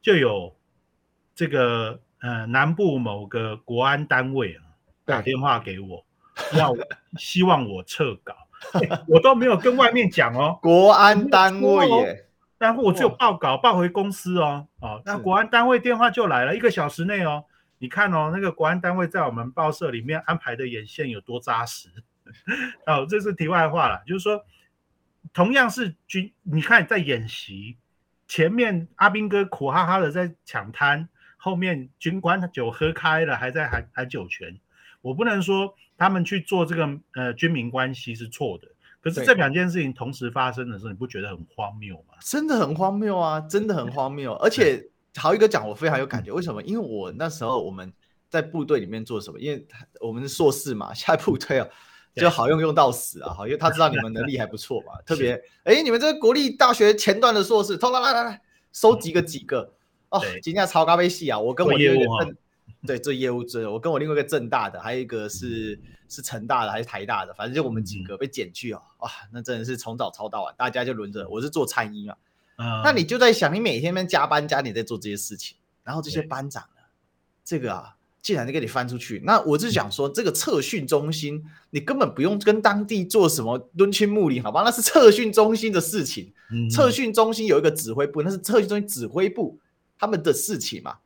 [0.00, 0.54] 就有
[1.34, 4.62] 这个呃南部某个国安单位啊
[5.04, 6.04] 打电话给我，
[6.56, 6.74] 要
[7.18, 8.34] 希望我撤稿，
[9.08, 12.26] 我都没有跟外面讲哦，国安单位耶。
[12.58, 17.44] 然后我只有报稿报回公司哦，哦，那国安单位电话就来了，一个小时内哦，
[17.78, 21.88] 你看哦，那个国安单位在我们报社里面安排的眼线有多扎实，
[22.86, 24.44] 哦，这是题外话了，就是说，
[25.32, 27.78] 同样是军，你看在演习，
[28.28, 34.60] 前面阿兵哥苦哈哈的在抢滩，后面军官酒喝开了，还在喊喊酒泉，
[35.02, 38.68] 我不能说他们去做这个呃军民关系是错的。
[39.02, 42.14] 可是这两件事情同时发生的时候，你不觉得很荒谬吗？
[42.20, 43.40] 真的很荒谬啊！
[43.40, 44.32] 真的很荒谬。
[44.34, 44.80] 而且
[45.16, 46.30] 豪一哥讲，我非常有感觉。
[46.30, 46.62] 为什么？
[46.62, 47.92] 因为我那时候我们
[48.30, 49.40] 在部队里面做什么？
[49.40, 49.66] 因为
[50.00, 51.66] 我们是硕士嘛，下部队啊
[52.14, 53.34] 就好用用到死啊！
[53.34, 54.92] 好，因为他知道你们能力还不错嘛。
[55.04, 58.40] 特别哎，你们这个国立大学前段的硕士，通来来来来，
[58.72, 59.74] 收集个几个
[60.10, 61.36] 哦，今天超咖啡系啊！
[61.36, 62.06] 我跟我有点
[62.86, 71.28] 对，做业务做，我跟我另外一个正大的，还有一个是是成大的还是台大的，反正就我们几个被减去哦，哇，那真的是从早操到晚，大家就轮着。
[71.28, 72.16] 我是做餐饮啊，
[72.58, 76.82] 嗯，那你就在想，你每天在加班加点在做这些事情，然后这些班长呢，
[77.44, 84.62] 这个啊，竟然就给你翻出去，那我就想说，这个测训中心，你根本不用跟当地做什么敦亲睦邻，好吧？
[84.64, 86.32] 那是测训中心的事情，
[86.68, 89.56] 测训中心有一个指挥部，那是测训中心指挥部
[89.96, 90.96] 他们的事情嘛。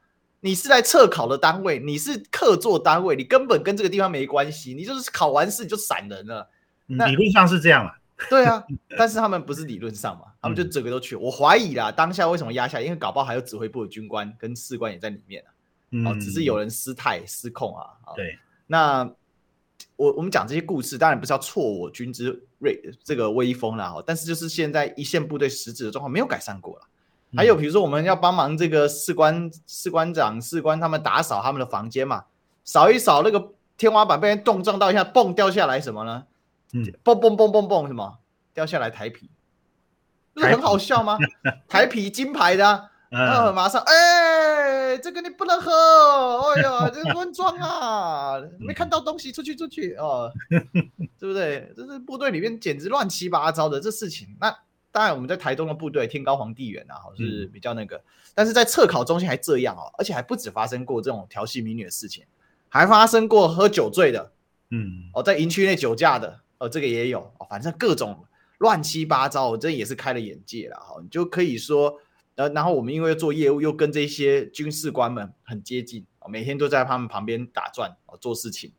[0.47, 6.49] 你是来测考的单位，你是客座单位，你根本跟这个地方没关系，你就是考完试你就闪人了。
[6.87, 7.91] 那理论上是这样嘛？
[8.31, 8.65] 对啊，
[8.97, 11.17] 但是他们不是理论上嘛，他们就整个都去。
[11.17, 12.85] 我怀疑啦，当下为什么压下来？
[12.85, 16.13] 因为搞不好还有指挥部的军官跟士官也在里面啊。
[16.13, 17.85] 哦，只是有人失态失控啊。
[18.15, 19.03] 对，那
[19.97, 23.93] 我我们讲这些故事，当然不是要挫我军之锐这个威风啦。
[24.07, 26.87] 但是就是现在一线部队实质的状况没有改善过了。
[27.35, 32.25] 还有比如说，我们要帮忙这个士官、士官长、士官他们打扫他们的房间嘛，
[32.65, 36.25] 扫一扫那个天花板被人动撞到一下，嘣掉下来什么呢？
[36.73, 38.19] 嗯，嘣嘣嘣嘣嘣什么？
[38.55, 39.29] 掉下来台皮，
[40.35, 41.19] 不是很好笑吗？
[41.69, 43.95] 台皮金牌的，啊，嗯，马上哎、
[44.93, 45.71] 欸，这个你不能喝，
[46.55, 50.33] 哎呀，这个乱撞啊， 没看到东西，出去出去哦，
[51.19, 51.71] 对不对？
[51.77, 54.57] 这是部队里面简直乱七八糟的这事情，那。
[54.97, 58.03] 当然，我们在台东的部队天高皇帝远啊，是比较那个。
[58.35, 62.25] 但是在测考中心还这样哦，而且还不止发生过这种调戏民女的事情，
[62.71, 64.33] 还发生过喝酒醉的，
[64.71, 68.25] 嗯，哦，在营区内酒驾的，哦，这个也有，哦，反正各种
[68.57, 70.99] 乱七八糟，我这也是开了眼界了哈。
[71.03, 72.01] 你就可以说，
[72.37, 78.73] 呃，然后我们因为做业务，又跟这些军事官们很接近，每天都在他们旁边打转哦，做事情，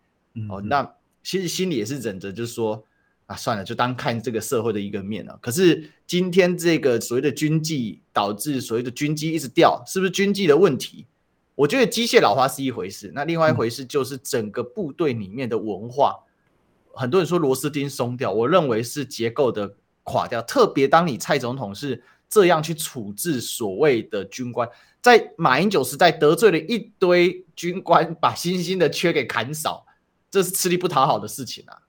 [0.50, 2.84] 哦，那其实心里也是忍着，就是说。
[3.28, 5.38] 啊，算了，就当看这个社会的一个面了。
[5.42, 11.06] 可是今天这个所谓的军纪导致所谓的军机一直掉，是不是军纪的问题？
[11.54, 16.18] 我觉得机械老化是一回事，那另外一回事就是整个部队里面的文化。
[16.24, 20.42] 嗯、很多人说螺丝钉松掉，我认为是结构的垮掉。
[20.42, 24.70] 特别当你蔡总统是这样去处置所谓的军官，
[25.02, 29.86] 在马英九时代得罪了一堆军官，把星星的缺给砍少，
[30.32, 31.82] 这是吃力不讨好的事情啊。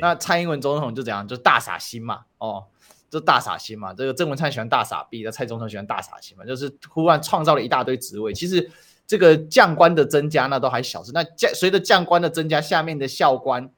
[0.00, 2.64] 那蔡英文总统就怎样，就大傻心嘛，哦，
[3.10, 3.94] 就大傻星嘛。
[3.94, 8.32] 这个郑文灿喜欢大傻逼，那蔡总统喜欢大傻星嘛，就是忽然创造了一大堆职位。
[8.32, 8.70] 其实
[9.06, 13.70] 这个将官的增加那都还小事，那将随着将官的增加，下面的校官、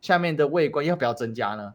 [0.00, 1.74] 下面的尉官要不要增加呢？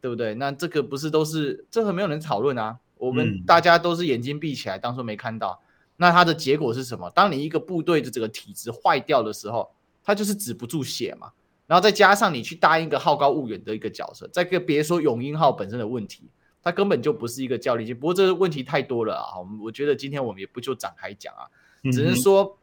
[0.00, 0.34] 对不对？
[0.34, 2.78] 那这个不是都是这个没有人讨论啊？
[2.96, 5.60] 我们大家都是眼睛闭起来，当做没看到。
[5.96, 7.10] 那它的结果是什么？
[7.10, 9.70] 当你一个部队的这个体制坏掉的时候，
[10.04, 11.32] 它就是止不住血嘛。
[11.66, 16.30] 然后再加上你去答应一个好高骛远的一个角色，再个别说永英号本身的问题，
[16.66, 17.94] 它根本就不是一个教练机。
[17.94, 21.46] 不过这个问题太多了啊，我们我觉得今天我们也不就展开讲啊，
[21.92, 22.58] 只是说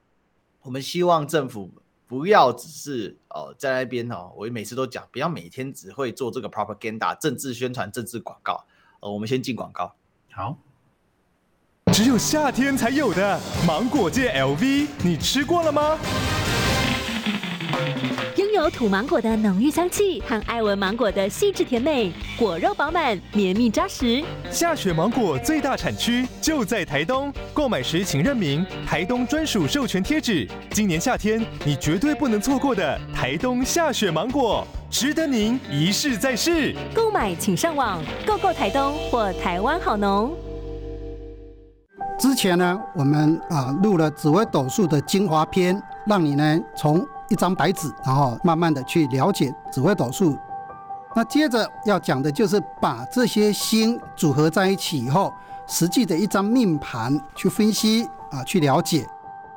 [0.61, 1.71] 我们希望政府
[2.05, 8.65] 不要只是哦在那边哦，我每次都讲，不要每天只会做这个 propaganda 政治宣传、政治广告。
[8.99, 9.95] 呃，我们先进广告。
[10.33, 10.57] 好。
[11.93, 15.97] 只有夏天才有的芒果界 LV，你吃过了吗？
[18.63, 24.23] 拥有土芒果的浓郁香气和爱文芒果的细致甜美，果肉饱满，绵密扎实。
[24.49, 30.47] 下雪芒果最大产区就在台东，购买时请认明台东专属授权贴纸。
[30.71, 36.73] 今年夏天你绝对不能错过的台东下雪芒果，值得您一试再试。
[36.95, 40.33] 购买请上网购购台东或台湾好农。
[42.17, 50.37] 之前呢，我们啊录了紫微斗数的精华篇，让你呢从一张白纸，然后慢慢的去了解紫微斗数。
[51.15, 55.33] 那接着要讲的就是把这些星组合在一起以后，
[55.65, 59.07] 实际的一张命盘去分析啊，去了解。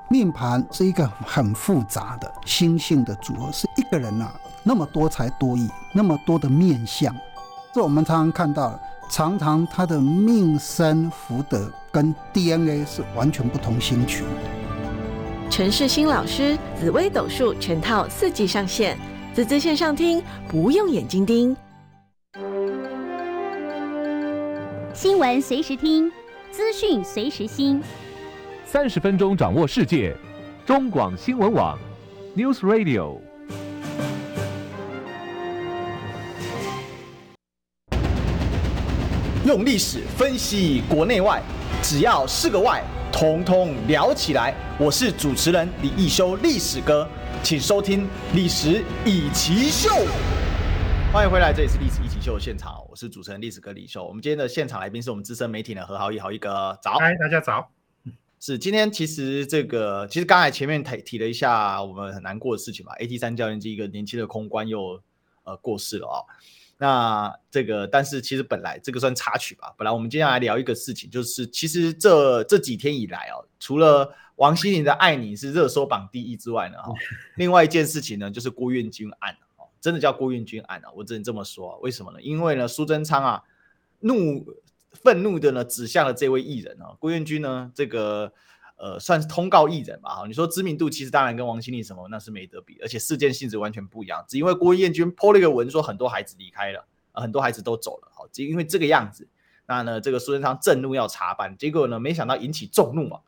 [0.08, 7.14] 命盘是一个很复杂的星性的组合，是一个人啊那么多才多艺，那么多的面相，
[7.74, 8.72] 这我们常常看到。
[9.08, 14.26] 常常他的命生福德跟 DNA 是完全不同星群。
[15.56, 18.94] 陈世新老师紫微斗数全套四季上线，
[19.32, 21.56] 滋滋线上听不用眼睛盯。
[24.92, 26.12] 新闻随时听，
[26.50, 27.82] 资讯随时新。
[28.66, 30.14] 三十分钟掌握世界，
[30.66, 31.78] 中广新闻网
[32.36, 33.18] ，News Radio。
[39.46, 41.40] 用历史分析国内外，
[41.82, 42.84] 只要是个“外”，
[43.18, 44.54] 统统聊起来。
[44.78, 47.08] 我是主持人李一修，历史哥，
[47.42, 49.88] 请收听《历史以奇秀》。
[51.14, 54.04] 欢迎回来，这里是《历史一起秀》的现场，我是主持人历史哥李修。
[54.04, 56.98] 我们今天的现场来宾是我们资深媒体的何豪毅，豪毅哥，早。
[56.98, 57.70] 嗨，大家早。
[58.38, 65.00] 是今天其实这个，其实刚才前面提提了一下我们很难过的事情嘛，AT 三教练机一个年轻的空官又
[65.44, 66.20] 呃过世了啊、哦。
[66.78, 69.72] 那这个，但是其实本来这个算插曲吧。
[69.78, 76.92] 本来我们接下来聊一个事情，就是其实这这几天以来哦，除了王心凌的《爱你》是热搜榜第一之外呢，哈，
[77.36, 81.78] 另外一件事情呢，就是郭彦均案哦，真的叫郭彦均案啊，我只能这么说。
[81.78, 82.20] 为什么呢？
[82.20, 83.42] 因为呢，苏贞昌啊，
[84.00, 84.46] 怒
[84.92, 88.32] 愤怒的呢，指向了这位艺人啊，郭彦均呢，这个。
[88.76, 99.26] 呃，算是通告艺人吧，哈，你说知名度其实当然跟王心凌什么那是没得比，而且事件性质完全不一样，只因为郭彦均 po 了一个文说很多孩子离开了，呃，很多孩子都走了，好，只因为这个样子，
[99.66, 103.20] 那呢这个苏贞昌震怒要查办，结果呢没想到引起众怒啊，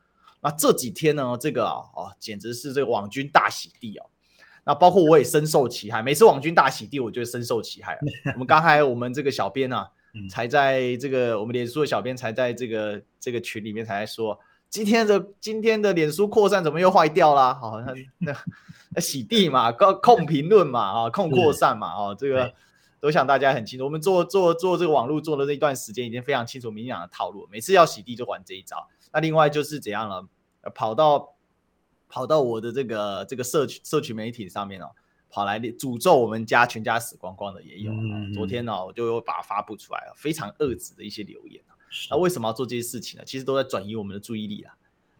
[0.42, 4.04] 那这几天呢这个啊哦简直是这个网军大洗地哦，
[4.64, 7.98] 那包括我也深受其害，每次网军大洗地，我就深受其害。
[8.34, 9.88] 我们刚才我们这个小编啊，
[10.28, 14.38] 才在这个我们脸书的小编才在这个这个群里面才在说。
[14.70, 17.54] 今天的今天的脸书扩散怎么又坏掉啦？
[17.54, 18.34] 好，像那
[18.90, 22.52] 那洗地嘛，控控评论嘛，啊，控扩散嘛，哦，这个
[23.00, 23.84] 都想大家很清楚。
[23.84, 27.48] 我们做做做这个网络做的这一段时间，已经非常清楚民进党的套路。
[27.50, 28.86] 每次要洗地就玩这一招。
[29.12, 30.26] 那另外就是怎样了？
[30.74, 31.34] 跑到
[32.08, 34.90] 跑到我的这个这个社区社区媒体上面哦，
[35.30, 37.90] 跑来诅咒我们家全家死光光的也有。
[38.34, 41.62] 昨天呢，我就把它发布出来了，非常恶质的一些留言。
[42.10, 43.24] 那为什么要做这些事情呢？
[43.26, 44.74] 其实都在转移我们的注意力啊。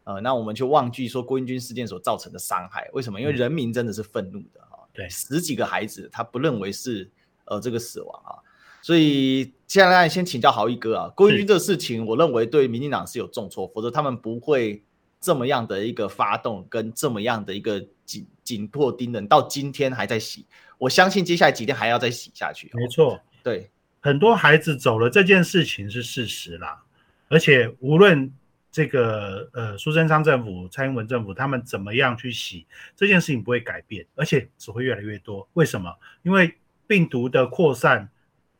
[0.04, 2.88] 呃，那我们就忘记说郭英军事件所造成的伤害。
[2.92, 3.20] 为什么？
[3.20, 4.80] 因为人民真的是愤怒的啊。
[4.92, 7.10] 对，十几个孩子他不认为是
[7.44, 8.40] 呃这个死亡啊。
[8.80, 14.82] 所以接下来先请教豪一哥啊，郭英军这个事情，我认为对民进党是有重挫，否则他们不会
[15.20, 20.46] 这么样的一个发动，跟这么样的一个紧紧迫盯人，到今天还在洗。
[20.78, 22.70] 我相信接下来几天还要再洗下去。
[22.72, 23.70] 没错，对。
[24.08, 26.82] 很多孩子走了，这件事情是事实啦。
[27.28, 28.32] 而且无论
[28.70, 32.66] 这个呃苏贞昌政府、蔡英文政府他们怎么样去洗，
[32.96, 35.46] 这件事情不会改变，而且只会越来越多。
[35.52, 35.94] 为什么？
[36.22, 36.54] 因为
[36.86, 38.08] 病毒的扩散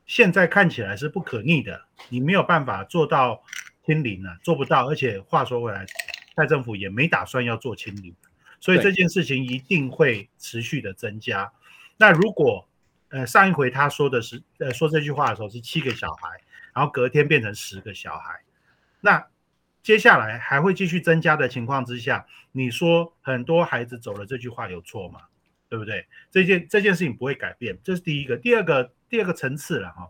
[0.05, 3.41] 现在看起来是不可逆的，你没有办法做到
[3.83, 4.87] 清零啊，做不到。
[4.87, 5.83] 而且话说回来，
[6.35, 8.13] 蔡政府也没打算要做清零，
[8.59, 11.51] 所以这件事情一定会持续的增加。
[11.97, 12.68] 那如果
[13.09, 16.29] 呃，上一回他说的是，呃，说这句话的时候是七个小孩，
[16.73, 18.41] 然后隔天变成十个小孩，
[19.01, 19.27] 那
[19.81, 25.21] 接下来还会继续增加的情况之下，你说很多孩子走了这句话有错吗？
[25.69, 26.07] 对不对？
[26.31, 28.35] 这件这件事情不会改变，这是第一个。
[28.35, 30.09] 第二个，第二个层次了哈，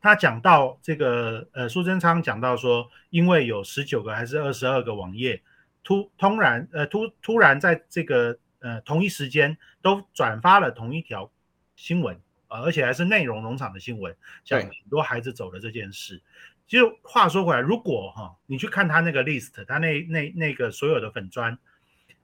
[0.00, 5.42] 他讲到这个呃，苏贞昌讲到说，因为有十九个还是二十二个网页
[5.84, 11.30] 突突然呃突突然在这个呃同一时间都转发了同一条
[11.76, 16.20] 新闻，呃，而且还是内容农场的新闻，讲很多孩子走了这件事。
[16.66, 21.56] 就话说回来，如果哈、哦、你去看他那个 list，他那那那个所有的粉砖，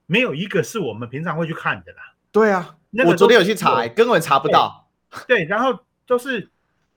[0.06, 2.14] 没有一个是我们平常会去看的啦。
[2.32, 4.90] 对啊，那个、我昨天有去查，根本查不到。
[5.28, 6.50] 对，对，然后都是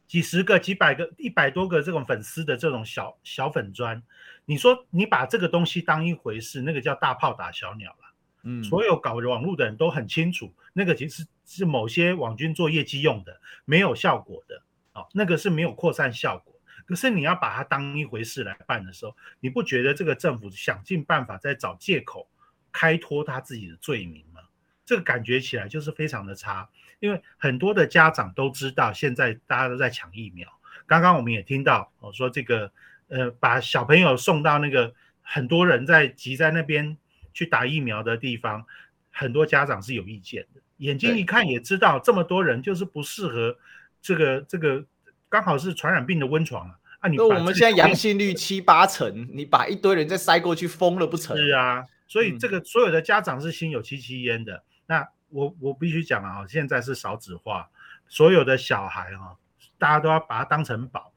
[0.08, 4.02] 几十个、几百个、一百多个这种粉丝的这种小小粉砖。
[4.46, 8.05] 你说你把这个东西当一回事，那个叫大炮打小鸟了。
[8.46, 14.62] 嗯，所有搞网络的人都很清楚，那个其实是某些网军做业绩用的，没有效果的。
[14.94, 16.54] 哦，那个是没有扩散效果。
[16.86, 22.30] 可是你要把它当一回事来办的时候，你不觉得这个政府想尽办法在找借口
[22.72, 24.42] 开脱他自己的罪名吗？
[24.86, 30.48] 这个感觉起来就是非常的差，因为很多的家长都知道现在大家都在抢疫苗。
[30.86, 32.72] 刚刚我们也听到我说这个
[33.08, 36.96] 呃，把小朋友送到那个很多人在挤在那边
[37.36, 38.66] 去打疫苗的地方，
[39.12, 43.56] 很多家长是有意见的，眼睛一看也知道这么多人就是不适合
[44.02, 44.84] 这个这个。
[45.28, 46.80] 刚好是传染病的温床啊！
[47.00, 51.36] 啊，你那我们现在阳性率七八成，你把一堆人再塞过去，疯了不成？
[51.36, 54.56] 是啊，所以这个所有的家长是心有戚戚焉的。
[54.56, 57.70] 嗯、那我我必须讲啊，现在是少子化，
[58.08, 59.36] 所有的小孩啊，
[59.78, 61.12] 大家都要把它当成宝。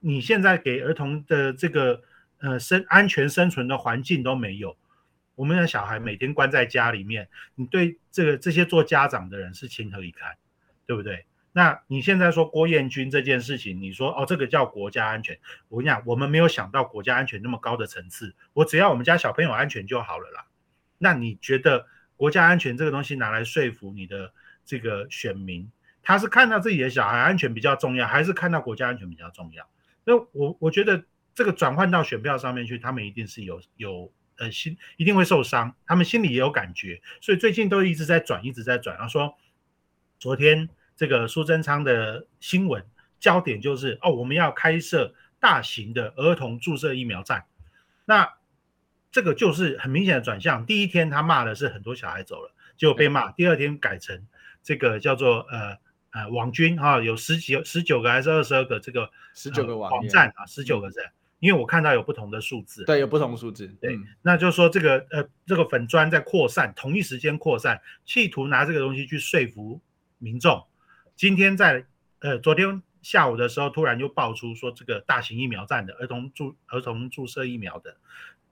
[0.00, 2.02] 你现在给儿童的这个
[2.40, 4.76] 呃生安全生存的环境都没有，
[5.36, 10.36] 我们的小孩每天关在家里面，你对这个这些做家长的人是情何以堪，
[10.84, 11.26] 对不对？
[11.52, 15.38] 那你现在说郭彦军这件事情，你说哦，这个叫国家安全。
[15.68, 18.34] 我跟你讲，我们没有想到国家安全那么高的层次。
[18.52, 20.46] 我只要我们家小朋友安全就好了啦。
[20.98, 24.32] 那你觉得国家安全这个东西拿来说服你的
[24.64, 25.70] 这个选民，
[26.02, 29.66] 他是看到自己的小孩安全比较重要，还是看到国家安全比较重要？
[30.04, 38.96] 那我我觉得这个转换到选票上面去，他们一定是有有呃心一定会受伤，他们心里也有感觉，所以最近都一直在转，一直在转。
[38.96, 39.36] 然后说
[40.18, 40.68] 昨天。
[40.98, 42.82] 这个苏贞昌的新闻
[43.20, 47.44] 焦点就是哦，我们要开设大型的儿童注射疫苗站。
[48.06, 48.32] 那
[49.12, 50.64] 这个就是很明显的转向。
[50.64, 53.30] 第一天他骂的是很多小孩走了，结果被骂。
[53.32, 54.26] 第二天改成
[54.62, 55.76] 这个叫做呃
[56.12, 61.12] 呃网军哈，有十几十九个还是二十二个这个十九个网网站啊，十九个站。
[61.46, 63.68] 因为我看到有不同的数字，对，有不同的数字。
[63.80, 69.80] 对，嗯、那就是说这个呃这个粉砖在扩散，同一时间扩散，企图拿这个东西去说服
[70.18, 70.66] 民众。
[71.14, 71.86] 今天在
[72.18, 77.96] 呃，昨天下午的时候，突然就爆出说这个大型疫苗站的儿童注儿童注射疫苗的，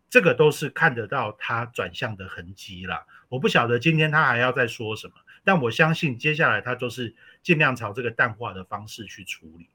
[0.09, 3.05] 这个都是看得到它转向的痕迹了。
[3.29, 9.69] 我不晓得今天他还要再说什么，但我相信接下来他就是尽量朝这个淡化的方式去处理。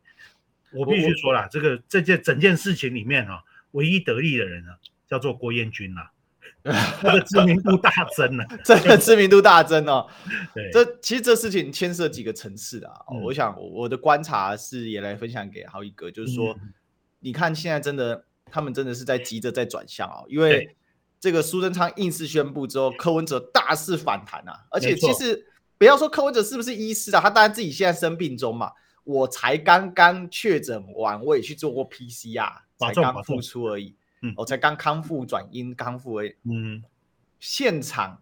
[0.73, 4.71] 我必须说了，这个这件整件事情里面啊，唯一得利的人呢，
[5.07, 6.11] 叫做郭彦均啊。
[6.61, 10.05] 他的知名度大增了，真的知名度大增哦。
[10.53, 12.95] 对，这其实这事情牵涉几个层次的啊。
[13.11, 16.73] 嗯、我想我的观察是也来分享给好一哥，就是说，嗯、
[17.21, 20.75] 你看现在真的，他们真的是在急着在转向啊，因为
[21.17, 24.65] 这个苏贞昌硬是宣布之后，柯文哲大肆反弹啊。
[24.69, 28.69] 而且其实不要说柯文哲是不是医师啊，他当然自己现在生病中嘛。
[29.09, 33.95] 我才刚刚确诊完，我也去做过 PCR，才刚复出而已。
[34.21, 36.35] 嗯，我才刚康复转阴，康复而已。
[36.43, 36.83] 嗯，
[37.39, 38.21] 现场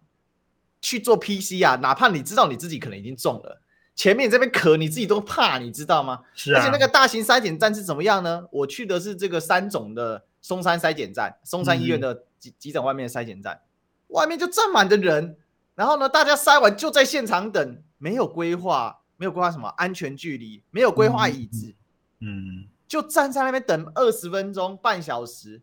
[0.80, 3.60] 去做 PCR，哪怕你知道你自己可能已经中了，
[3.94, 6.22] 前面这边咳，你自己都怕，你知道吗？
[6.34, 6.58] 是啊。
[6.58, 8.46] 而且那个大型筛检站是怎么样呢？
[8.50, 13.60] 我去的是这个三总的松山筛检站，松山医院的急急诊外面的筛检站，
[14.08, 15.36] 嗯、外面就站满的人，
[15.74, 21.74] 然后呢，大家筛完就在现场等，没有规划，没有规划什么安全距离，没有规划椅子，
[22.20, 25.60] 嗯，嗯就站在那边等二十分钟、半小时。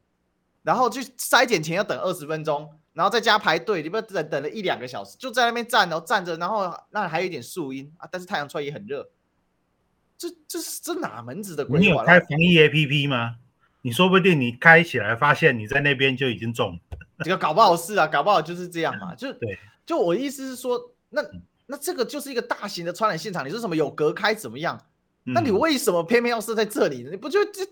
[0.62, 9.08] 然后去筛检前要等二十分钟，然后在家排队，你不等等了一两个小时，就在那边站，然后站着，然后那还有一点树荫啊，但是太阳出来也很热，
[10.18, 11.80] 这这是这哪门子的规划？
[11.80, 13.36] 你有开防疫 APP 吗？
[13.84, 16.80] 你说不定你开起来发现你在那边就已经中，
[17.20, 21.22] 这个搞不好是啊，搞不好就是这样嘛，就 对，就我意思是说，那
[21.66, 24.80] 那这个就是一个大型的传染现场，你说什么有隔开怎么样？
[25.24, 27.08] 那你为什么偏偏要设在这里？
[27.10, 27.66] 你不就这？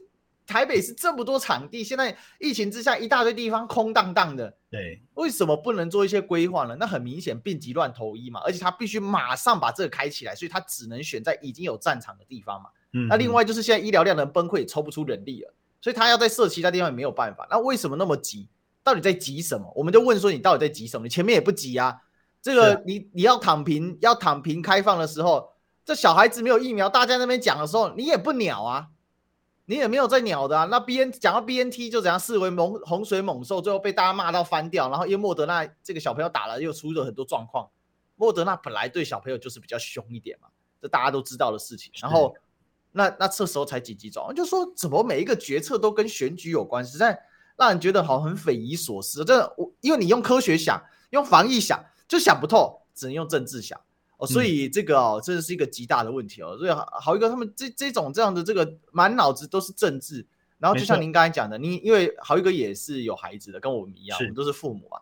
[0.45, 6.75] 台北是这么多场地，现在疫情之下一大堆地方空荡荡的，对，为什么不能做一些规划呢？
[6.77, 12.69] 那很明显病急乱投医嘛，而且他必须马上把这个开起来，所以他只能选在已经有战场的地方嘛。
[12.91, 17.47] 嗯，那另外就是现在医疗量能崩溃，也抽不出人力了，所以他要在设其他地方也没有办法。
[17.49, 18.49] 那为什么那么急？
[18.83, 19.71] 到底在急什么？
[19.77, 21.05] 我们就问说，你到底在急什么？
[21.05, 21.95] 你前面也不急啊，
[22.43, 28.89] 这个你你要躺平，要躺平开放的时候，这小孩子没有疫苗，大家那边讲的时候，你也不鸟啊。
[29.65, 30.65] 你也没有在鸟的啊。
[30.65, 34.89] 那 B N 讲到 B N T 就怎样视为猛洪水猛兽，最后被大家骂到翻掉。
[34.89, 37.69] 然后因为莫德纳这个小朋友打了又出了很多状况。
[38.17, 40.49] 莫德纳本来对小朋友就是比较凶一点嘛，
[40.81, 41.93] 这大家都知道的事情。
[42.01, 42.35] 然后
[42.91, 47.17] 那那这时候才紧急转，就说怎么每一个决策都跟选举有关，实在
[47.55, 49.23] 让人觉得好很匪夷所思。
[49.23, 53.79] 这我因为你用科学想，用防疫想就想不透，只能用政治想。
[54.17, 56.55] 哦，所以这个哦，这是一个极大的问题哦。
[56.57, 60.25] 所以豪一哥他们这这种这样的这个满脑子都是政治，
[60.59, 65.01] 然后就像您刚才讲的，你因为豪一哥也是有孩子的，跟我们一样，我们都是父母啊，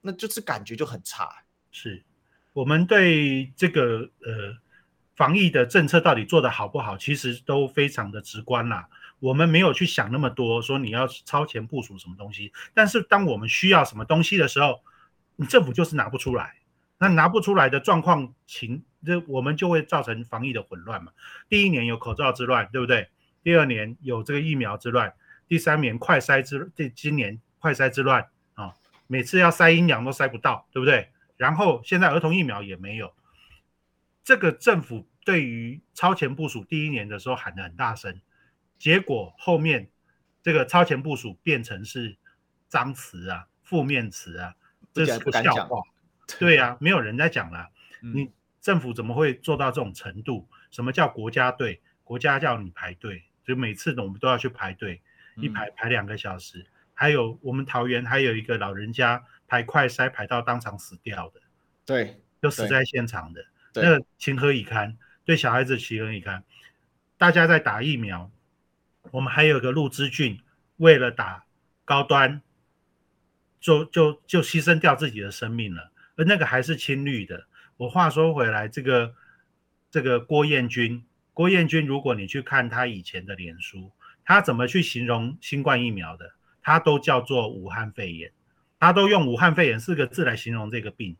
[0.00, 1.30] 那就是感觉就很差。
[1.70, 2.02] 是
[2.52, 4.56] 我们对这个呃
[5.14, 8.88] 防疫的政策到底做得好不好，其实都非常的直观啦。
[9.20, 14.80] 我们没有去想那么多，说你要超前部署什么东西，但是当我们需要什么东西的时候，
[15.46, 16.54] 政府就是拿不出来。
[17.00, 21.12] 那拿不出来的状况情，这我们就会造成防疫的混乱嘛。
[21.48, 23.08] 第一年有口罩之乱，对不对？
[23.44, 25.14] 第二年有这个疫苗之乱，
[25.46, 28.74] 第三年快筛之，这今年快筛之乱啊，
[29.06, 31.08] 每次要筛阴阳都筛不到，对不对？
[31.36, 33.14] 然后现在儿童疫苗也没有，
[34.24, 38.20] 这个政府对于超前部署第一年的时候喊得很大声，
[38.76, 39.88] 结果后面
[40.42, 42.16] 这个超前部署变成是
[42.66, 44.56] 脏词啊、负面词啊，
[44.92, 45.82] 这是个笑话。
[46.38, 47.68] 对呀、啊，没有人在讲了。
[48.00, 48.30] 你
[48.60, 50.48] 政府怎么会做到这种程度？
[50.70, 51.80] 什么叫国家队？
[52.04, 55.02] 国家叫你排队，就每次我们都要去排队，
[55.36, 56.66] 一排排两个小时。
[56.94, 61.40] 还有我们桃园还有一个老人家排快筛排到当场死掉的，
[61.86, 64.96] 对，就死在现场的，那情何以堪？
[65.24, 66.42] 对小孩子情何以堪？
[67.16, 68.30] 大家在打疫苗，
[69.10, 70.40] 我们还有个陆之俊，
[70.78, 71.44] 为了打
[71.84, 72.42] 高端，
[73.60, 75.92] 就就就牺牲掉自己的生命了。
[76.16, 77.46] 而那个还是亲绿的。
[77.76, 79.14] 我话说回来，这个
[79.90, 83.92] 这个郭彦军，郭彦军，如果你去看他以前的脸书，
[84.24, 88.32] 他怎么去形容新冠疫苗的，他都叫做武汉肺炎，
[88.80, 91.16] 他都用武汉肺炎四个字来形容这个病。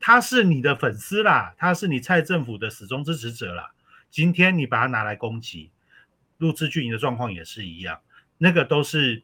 [0.00, 3.72] 他是你的粉丝啦，他是你蔡政府的始终支持者啦。
[4.10, 5.70] 今天你把他拿来攻击，
[6.38, 8.00] 陆志俊的状况也是一样，
[8.38, 9.22] 那个都是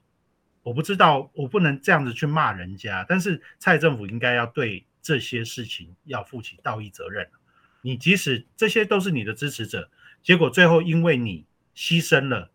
[0.62, 4.86] 我不知道，我不能这样子去骂人家，但是蔡政府应该要对。
[5.02, 7.26] 这些事情要负起道义责任。
[7.80, 9.90] 你即使这些都是你的支持者，
[10.22, 12.50] 结果最后因为你牺牲了，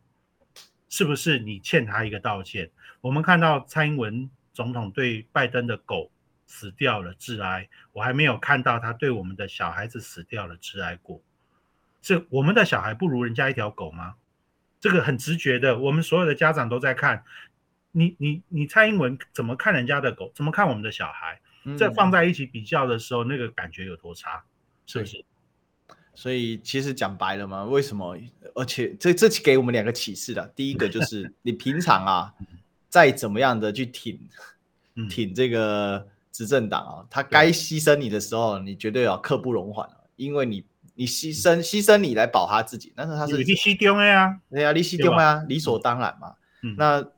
[0.88, 2.70] 是不是你欠他一个道歉？
[3.02, 6.12] 我们看到蔡英文总统对拜登的狗
[6.46, 11.20] 死掉了致哀，我还没有看到他对我们的小孩子死掉了致哀过。
[12.00, 14.18] 这我们的小孩不如人家一条狗吗？
[14.80, 17.24] 这个很直觉的，我们所有的家长都在看。
[17.96, 20.30] 你你你蔡英文怎么看人家的狗？
[20.36, 21.40] 怎么看我们的小孩？
[21.78, 24.44] 这放在一起比较的时候，那个感觉有多差，
[24.86, 25.24] 是不是？
[26.14, 28.18] 所以其实讲白了嘛，为什么？
[28.54, 32.34] 而且这这给我们两个启示的，第一个就是你平常啊，
[32.90, 34.20] 再怎么样的去挺
[35.10, 46.36] 挺这个执政党啊，他该牺牲你的时候，你绝对要刻不容缓，因为你你牺牲牺牲你来保他自己，但是他是你牺牲的呀，对呀，你牺牲啊，理所当然嘛。
[46.78, 47.15] 那。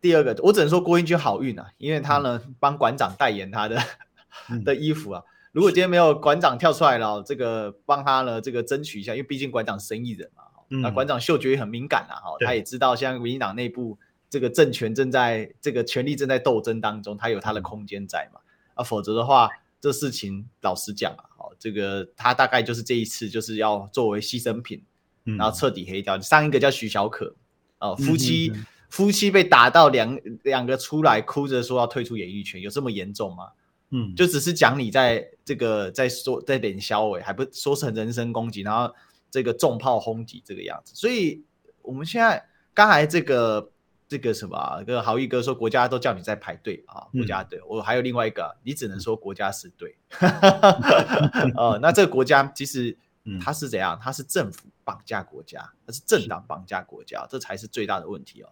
[0.00, 3.82] 第二个，我只能说郭英军好运啊，因为他呢帮馆长代言他的
[4.64, 5.22] 的衣服啊。
[5.52, 13.98] 如果今天没有馆长跳出来了，这个帮他呢这个争取一下，因为毕竟馆长生意人嘛，那馆长嗅觉也很敏感啊，哈，他也知道现在民进党内部
[14.30, 18.40] 这个政权正在这个权力正在斗争当中，他有他的空间在嘛，
[18.74, 19.48] 啊，否则的话，
[19.80, 24.84] 这事情老实讲啊，哦，这个他大概就是这一次就是要作为牺牲品，
[25.24, 26.20] 然后彻底黑掉。
[26.20, 27.34] 上一个叫徐小可，
[27.80, 28.52] 哦，夫妻。
[28.88, 33.50] 夫妻被打到两两个出来哭着说要退出演艺圈，有这么严重吗？
[33.90, 38.94] 嗯，就只是讲你在这个在说在脸消委，还不说成人身攻击，然后
[39.30, 40.94] 这个重炮轰击这个样子。
[40.94, 41.42] 所以
[41.80, 43.70] 我们现在刚才这个
[44.06, 47.60] 这个什么啊，这个豪毅哥说国家都叫你在排队啊，国家队。
[47.66, 49.96] 我还有另外一个，你只能说国家是对。
[51.56, 52.94] 哦，那这个国家其实
[53.40, 53.98] 它是怎样？
[54.02, 58.50] 它是政府绑架国家，它是政党绑架国家，这才是最大的问题哦。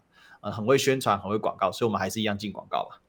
[0.53, 3.01] 很会宣传，很会广告，所以我们还是一样进广告吧。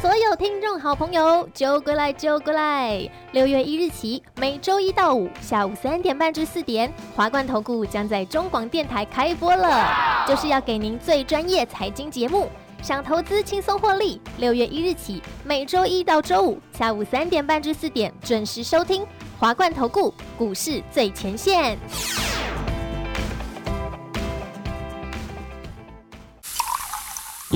[0.00, 3.10] 所有听众好朋友，就过来就过来！
[3.32, 12.48] 六月一日起，每周一到五下午三点半至四点，华冠投顾将在中广电台开播了，就是要给您最专业财经节目。
[12.82, 19.04] 想投资轻松获利，六月一日起，每周一到周五下午三点半至四点准时收听
[19.40, 21.76] 华冠投顾股市最前线。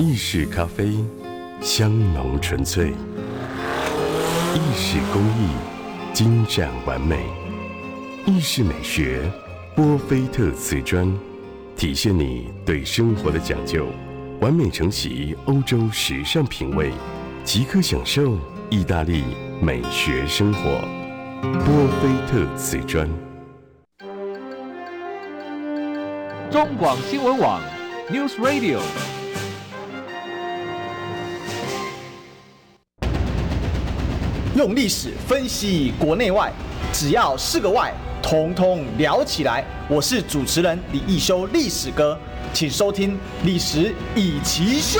[0.01, 0.95] 意式咖啡，
[1.61, 2.87] 香浓纯粹；
[4.55, 5.51] 意式工艺，
[6.11, 7.17] 精湛完美；
[8.25, 9.21] 意式美学，
[9.75, 11.07] 波菲特瓷砖，
[11.77, 13.89] 体现你对生活的讲究，
[14.39, 16.91] 完美承袭欧洲时尚品味，
[17.43, 18.39] 即刻享受
[18.71, 19.23] 意大利
[19.61, 20.81] 美学生活。
[21.43, 23.07] 波菲特瓷砖。
[26.49, 27.61] 中广新闻网
[28.09, 28.79] ，News Radio。
[34.53, 36.51] 用历史分析国内外，
[36.91, 39.65] 只要是个“外”，统统聊起来。
[39.89, 42.19] 我是主持人李易修，历史哥，
[42.53, 43.13] 请收听
[43.45, 44.99] 《历史以奇秀》。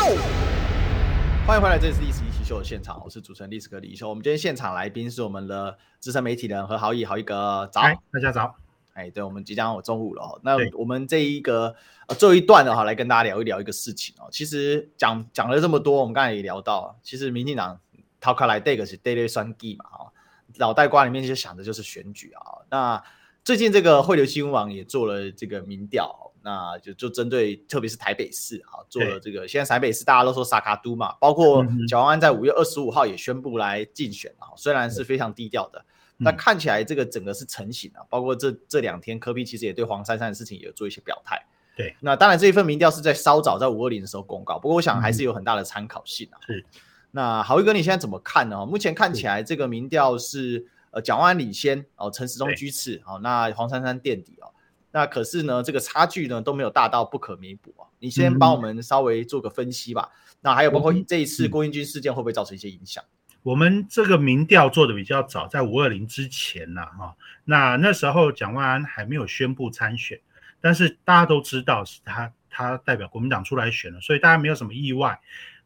[1.46, 4.08] 欢迎回来，这里是《历史以奇秀》的现场，我是主持人历史哥李易修。
[4.08, 8.56] 我们今天现场来宾是我们的资深媒体人何豪毅，豪毅哥，早，大家早。
[8.94, 11.76] 哎，对，我们即将有中午了，那我们这一个
[12.08, 14.30] 呃最后一段的话，来跟大家聊一聊一个事情哦。
[14.32, 17.78] 其实讲讲了这么多，我们刚才也聊到，其实民进党。
[18.22, 20.12] 掏开来，这个是对对双 G 嘛，哈，
[20.58, 22.42] 脑袋瓜里面就想的就是选举啊。
[22.70, 23.04] 那
[23.44, 29.48] 最近这个汇流新闻网也做了这个民调，那就就针对特别是台北市啊，做了这个。
[29.48, 35.84] 现在台北市大家都说萨卡都嘛，包括蒋万安在五月二十五号也宣布来竞选啊，虽然是非常低调的，
[36.18, 38.06] 那看起来这个整个是成型了。
[38.08, 41.44] 包括这这两天科比其实也对黄珊珊的事情也有做一些表态。
[41.76, 46.38] 对，那当然这一份民调是在稍早在五二零的时候公告，不过我想还是有很大的参考性啊。
[46.46, 46.64] 是。
[47.12, 48.66] 那豪威哥，你现在怎么看呢？
[48.66, 54.48] 目前看起来，这个民调是呃蒋万安领先哦，陈时中居次哦，那黄珊珊垫底哦。
[54.92, 57.88] 那可是呢，这个差距呢都没有大到不可弥补啊。
[58.00, 60.10] 你先帮我们稍微做个分析吧。
[60.12, 63.04] 嗯、那还有包括这一次郭英军事件会不会造成一些影响？
[63.44, 67.16] 我们这个民调做的比较早，在五二零之前呐哈。
[67.46, 70.20] 那那时候蒋万安还没有宣布参选，
[70.60, 75.20] 但是大家都知道是他他代表国民党出来选了，所以大家没有什么意外。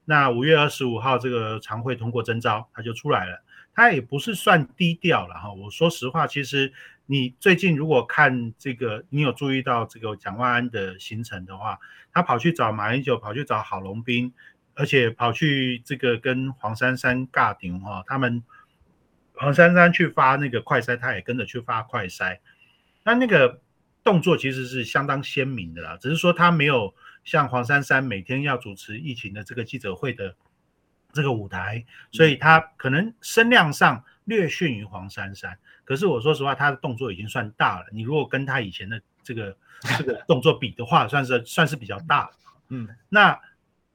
[0.06, 3.42] 那五月二十五号这个常会通过征召，他就出来了。
[3.74, 5.52] 他也不是算低调了哈。
[5.52, 6.72] 我说实话，其实
[7.08, 11.78] 你最近如果看这个，你有注意到这个蒋万安的行程的话，
[12.14, 14.32] 他跑去找马英九，跑去找郝龙斌，
[14.76, 18.02] 而且跑去这个跟黄珊珊尬顶哈。
[18.08, 18.42] 他们
[19.34, 22.38] 黄珊珊去发那个快筛，他也跟着去发快筛。
[23.04, 23.60] 那那个
[24.04, 26.94] 动作其实是相当鲜明的啦，只是说他没有。
[27.26, 30.34] 像黄珊珊每天要主持疫情的这个记者会的
[31.12, 35.58] 这个舞台，所以他可能声量上略逊于黄珊珊。
[35.84, 37.88] 可是我说实话，他的动作已经算大了。
[37.92, 39.58] 你如果跟他以前的这个
[39.98, 42.32] 这个 动作比的话，算是算是比较大了。
[42.70, 43.40] 嗯，那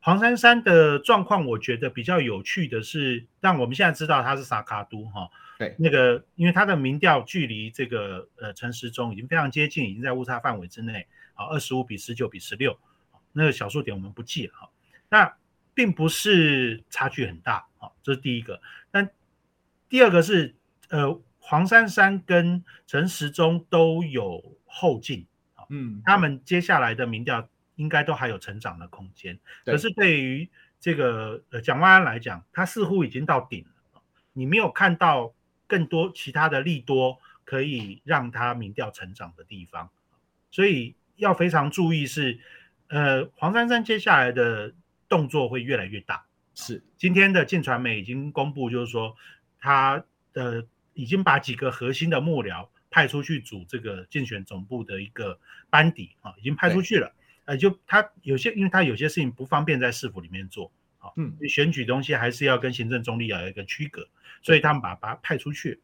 [0.01, 5.29] 黄珊珊的状况，我觉得比较有趣的是，让我们现在知道他是萨卡都哈，
[5.59, 12.79] 对，那个因为他的民调距离这个呃陈时中已经非常接近，已经在误差范围之内啊，二十五比十九比十六。
[13.33, 14.71] 那个小数点我们不记了哈，
[15.09, 15.37] 那
[15.73, 18.61] 并不是差距很大，好，这是第一个。
[18.91, 19.09] 但
[19.89, 20.55] 第二个是，
[20.89, 25.27] 呃，黄珊珊跟陈时中都有后劲，
[25.69, 29.39] 嗯，他们接下来的民调应该都还有成长的空间。
[29.65, 30.51] 可是对于
[30.81, 34.03] 这个呃蒋万安来讲，他似乎已经到顶了，
[34.33, 35.33] 你没有看到
[35.69, 39.89] 更多其他的利多可以让他民调成长的地方，
[40.51, 42.41] 所以要非常注意是。
[42.91, 44.75] 呃，黄珊珊接下来的
[45.09, 46.27] 动作会越来越大。
[46.57, 49.15] 是，今天的镜传媒已经公布，就是说
[49.61, 55.39] 他的已经把几个核心的幕僚派出去组这个竞选总部的一个
[55.71, 57.15] 班底啊，已经派出去了。
[57.45, 64.09] 呃，就他有些，因为他有些事情不方便在市府里面做，好，嗯，选举东西还是要跟行政中立要有一个区隔，
[64.43, 65.81] 所以他们把把他派出去。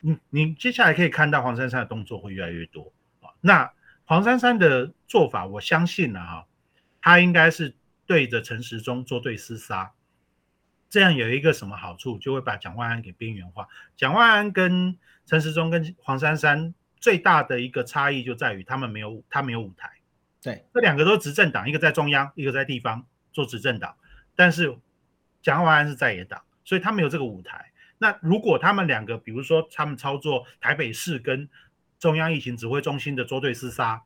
[0.00, 3.70] 你你接下来可以看到黄珊珊的动作会越来越多啊，那。
[4.04, 6.46] 黄珊珊的做法，我相信了哈，
[7.00, 7.74] 他应该是
[8.06, 9.92] 对着陈时中做对厮杀，
[10.90, 13.66] 这样有一个什么好处，就会把蒋万安给边缘化。
[13.96, 19.90] 蒋万安跟陈时中跟黄珊珊最大的一个差异就在于他们没有他没有舞台，
[20.42, 23.96] 对，这两个都是执政党，一个在中央，一个在地方做执政党，
[24.36, 24.76] 但是
[25.40, 27.70] 蒋万安是在野党，所以他没有这个舞台。
[27.96, 31.48] 那如果他们两个，比如说他们操作台北市跟
[32.04, 34.02] 中央疫情指挥中心的捉对厮杀，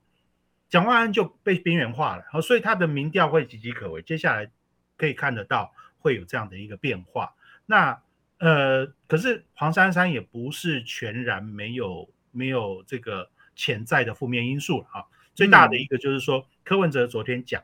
[0.68, 4.00] 蒋万安就被边缘化了，好，所以他的民调会岌岌可危。
[4.02, 4.48] 接下来
[4.96, 7.34] 可以看得到会有这样的一个变化。
[7.66, 8.00] 那
[8.38, 15.04] 呃，可是黄珊珊也不是全然没有没有这个潜在的负面因素啊。
[15.34, 17.60] 最大的一个就是说，柯文哲昨天讲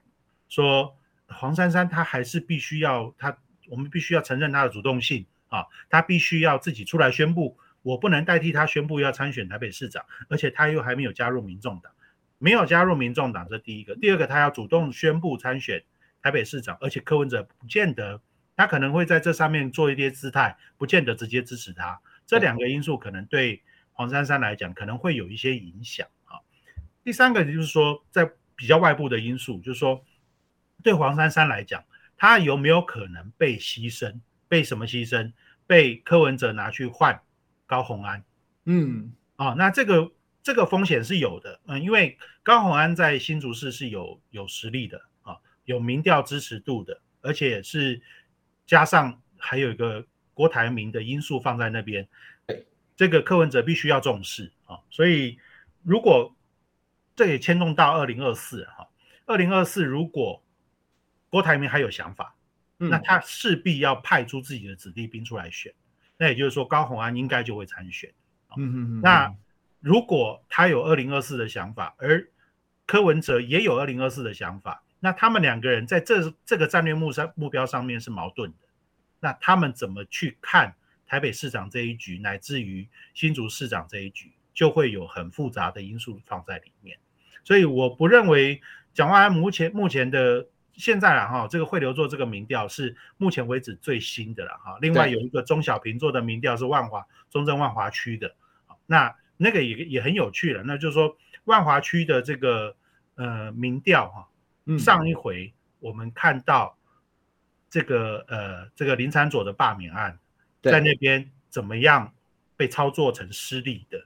[0.49, 0.97] 说，
[1.28, 7.57] 黄珊珊她还是必须要她，我们必须要承认她的主动性啊，她必须要自己出来宣布。
[7.85, 11.93] 我不能代替他宣布要参选台北市长，而且他又还没有加入民众党，
[12.39, 13.95] 没有加入民众党，这第一个。
[13.95, 15.85] 第二个，他要主动宣布参选
[16.22, 18.20] 台北市长，而且柯文哲不见得，
[18.57, 22.01] 他可能会在这上面做一些姿态，不见得直接支持他。
[22.26, 23.62] 这两个因素可能对
[23.93, 26.41] 黄珊珊来讲，可能会有一些影响啊。
[27.05, 30.03] 第三个就是说，在比较外部的因素，就是说，
[30.82, 31.85] 对黄珊珊来讲，
[32.16, 34.20] 他有没有可能被牺牲？
[34.49, 35.32] 被什么牺牲？
[35.66, 37.20] 被柯文哲拿去换
[37.67, 38.25] 高红安？
[38.65, 40.11] 嗯，啊，那这个
[40.43, 48.01] 这个风险是有的，嗯，因为高红安在新竹市是有有实力的啊，有民调支持度的，而且也是
[48.67, 52.09] 加上还有一个郭台铭的因素放在那边，
[52.97, 55.39] 这个柯文哲必须要重视啊，所以
[55.83, 56.35] 如果
[57.17, 58.89] 这也牵动到二零二四哈，
[59.27, 60.43] 二零二四如果
[61.31, 62.35] 郭台铭还有想法，
[62.77, 65.73] 那他势必要派出自己的子弟兵出来选，
[66.17, 68.11] 那也就是说高虹安应该就会参选。
[68.57, 69.35] 嗯嗯嗯，那
[69.81, 72.29] 如果他有二零二四的想法，而
[72.87, 78.57] 柯文哲也有二零二四的想法，那他们两个人在这这个战略目上目标上面是矛盾的。
[79.21, 80.75] 那他们怎么去看
[81.07, 86.99] 台北市长这一局，乃至于新竹市长这一局，就会有很复杂的因素放在里面。
[87.43, 88.61] 所以我不认为
[88.93, 90.47] 蒋万安目前目前的
[90.77, 94.79] 现在啊哈，这个汇流做这个民调是目前为止最新的了哈。
[94.81, 98.35] 另外有一个钟小平做的民调是万华中正万华区的。
[98.87, 102.77] 那那个也也很有趣了，那就是说万华区的这个
[103.14, 106.77] 呃民调哈，上一回我们看到
[107.70, 110.18] 这个呃这个林产佐的罢免案，
[110.62, 112.12] 在那边怎么样
[112.57, 113.99] 被操作成失利的？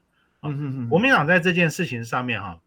[0.43, 2.61] 嗯嗯，国民党在这件事情上面哈，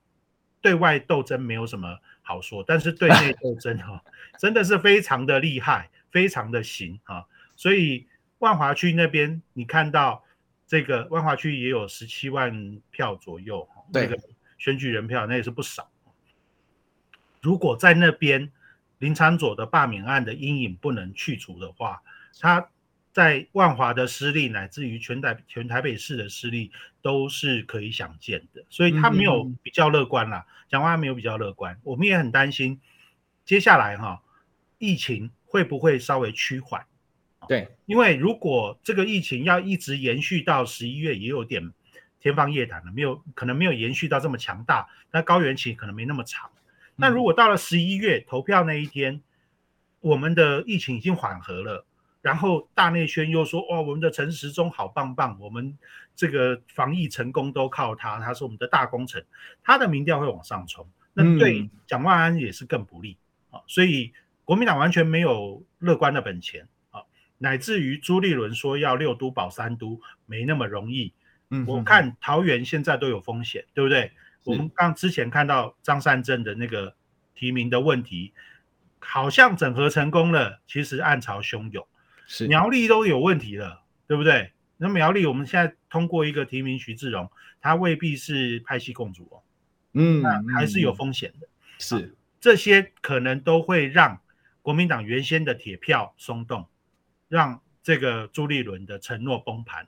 [0.60, 4.04] 对外斗争没有什么好说，但是对内斗争哈，
[4.40, 8.08] 真的是非常的厉害，非常的行啊，所以
[8.40, 10.24] 万华区那边你看到。
[10.68, 14.24] 这个万华区也有十七万票左右，对，这个
[14.58, 15.92] 选举人票那也是不少。
[17.42, 18.50] 如果在那边
[19.00, 22.02] 林昶佐的罢免案的阴影不能去除的话，
[22.40, 22.70] 他
[23.12, 28.64] 在万华的失利，乃至于全台全台北市的失利，都是可以想见的。
[28.70, 31.80] 所以他没有比较乐观啦，蒋万安没有比较乐观。
[31.84, 32.80] 我们也很担心，
[33.44, 34.22] 接下来哈
[34.78, 36.86] 疫情会不会稍微趋缓？
[37.48, 41.74] 对，因为如果这个疫情要一直延续到十一月，也有点
[42.20, 46.50] 天方夜谭了，没有可能没有延续到这么强大，那高原期可能没那么长。
[46.96, 49.22] 那如果到了十一月投票那一天，
[50.00, 51.86] 我们的疫情已经缓和了，
[52.22, 55.78] 然后大内宣又说，哇，我们的陈时中好棒棒，我们
[56.16, 59.26] 这个防疫成功都靠他，他是我们的大功臣，
[59.64, 63.18] 他的民调会往上冲，那对蒋万安也是更不利
[63.50, 63.60] 啊。
[63.68, 64.14] 所以
[64.46, 67.02] 国民党完全没有乐观的本钱啊。
[67.38, 71.14] 乃至于朱立伦说要六都保三都没那么容易，
[71.50, 74.12] 嗯，我看桃园现在都有风险，对不对？
[74.44, 76.96] 我们刚之前看到张善政的那个
[77.36, 78.34] 提名的问题，
[79.00, 81.88] 好像整合成功了，其实暗潮汹涌，
[82.32, 84.54] 是苗栗都有问题了，对不对？
[84.78, 87.30] 那苗栗我们现在通过一个提名徐志荣，
[87.60, 89.44] 他未必是派系共主哦，
[89.92, 90.24] 嗯，
[90.56, 94.22] 还是有风险的，是这些可能都会让
[94.62, 96.66] 国民党原先的铁票松动。
[97.28, 99.88] 让这个朱立伦的承诺崩盘。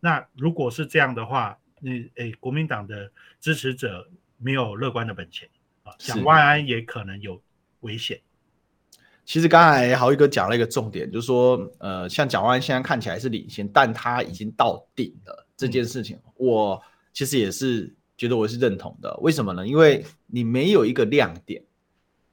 [0.00, 5.48] 那如果是这样的话，你诶，国民党的支持者没有乐观的本钱
[5.84, 7.40] 啊，蒋万安也可能有
[7.82, 8.20] 危险。
[9.30, 19.16] 其实刚才豪裕哥讲了一个重点，就是说，呃，像蒋万安现在看起来是领先，但他已经到顶了这件事情，嗯，我其实也是觉得我是认同的。
[19.20, 19.64] 为什么呢？
[19.64, 21.62] 因为你没有一个亮点，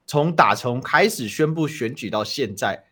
[0.08, 2.84] 从打从开始宣布选举到现在。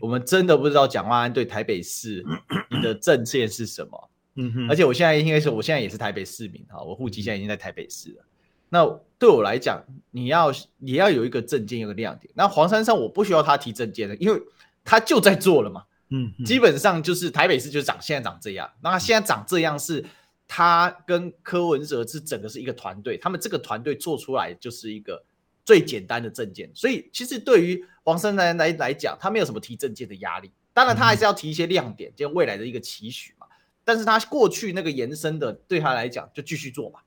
[0.00, 2.24] 我们真的不知道蒋万安对台北市
[2.68, 4.10] 你的政见是什么。
[4.34, 8.24] 嗯哼，而且我现在应该是，我现在也是台北市民哈，我户籍现在已经在台北市了。
[8.72, 8.86] 那
[9.18, 12.32] 对我来讲，你要也要有一个证件，有个亮点。
[12.34, 14.42] 那黄珊珊我不需要他提证件的，因为
[14.82, 15.84] 他就在做了嘛。
[16.08, 18.70] 嗯，基本上就是台北市就长现在长这样。
[18.82, 20.02] 那他现在长这样是，
[20.48, 25.22] 他跟柯文哲是整个是一个团队，他们这个团队做出来就是一个。
[25.64, 30.50] 最简单的证件，所以其实对于黄珊珊来来讲，他没有什么提证件的压力。
[30.72, 33.46] 当然，他还是要提一些亮点，就未来的一个期许嘛。
[33.84, 36.98] 但是他过去那个延伸的，对他来讲就继续做嘛。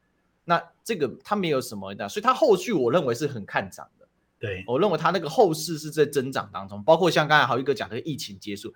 [0.46, 4.08] 那这个他没有什么的，所以他后续我认为是很看涨的。
[4.40, 8.74] 对，我认为他那个后市是在增长当中，包括像刚才豪一哥讲的疫情结束，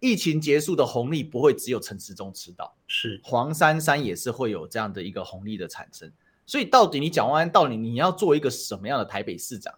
[0.00, 6.10] 疫情结束的红利不会只有陈时中吃到，是黄珊珊也是会有这样的一个红利的产生。
[6.46, 9.72] 所以到底你蒋万安到底你要做一个什么样的台北市长？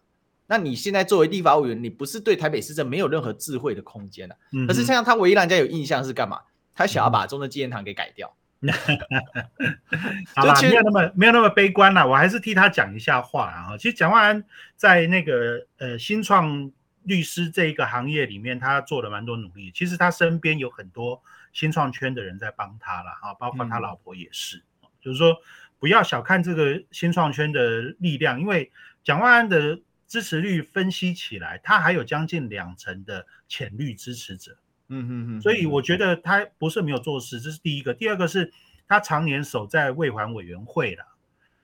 [0.47, 4.39] 那你现在作为立法委员，你不是对台北市政没有任何智慧的空间了、啊。
[4.53, 6.39] 嗯，可是像他唯一让人家有印象是干嘛？
[6.74, 8.28] 他想要把中正纪念堂给改掉。
[8.28, 8.44] 嗯、
[10.35, 12.07] 好吧，没有那么没有那么悲观了。
[12.07, 13.77] 我还是替他讲一下话啊。
[13.77, 14.45] 其实蒋万安
[14.77, 16.71] 在那个呃新创
[17.03, 19.71] 律师这一个行业里面，他做了蛮多努力。
[19.75, 24.59] 其实他身边有很多新创圈的人在帮他了啊，包括他老婆也是。
[24.59, 25.37] 嗯就是说
[25.79, 34.57] 不要小看这个新创圈的力量，因为蒋万安的支持率分析起来，他还有将近两成的浅绿支持者。
[34.89, 37.95] 嗯嗯嗯，所以我觉得他不是没有做事，这是第一个。
[37.95, 38.53] 第二个是
[38.87, 41.05] 他常年守在卫环委员会了，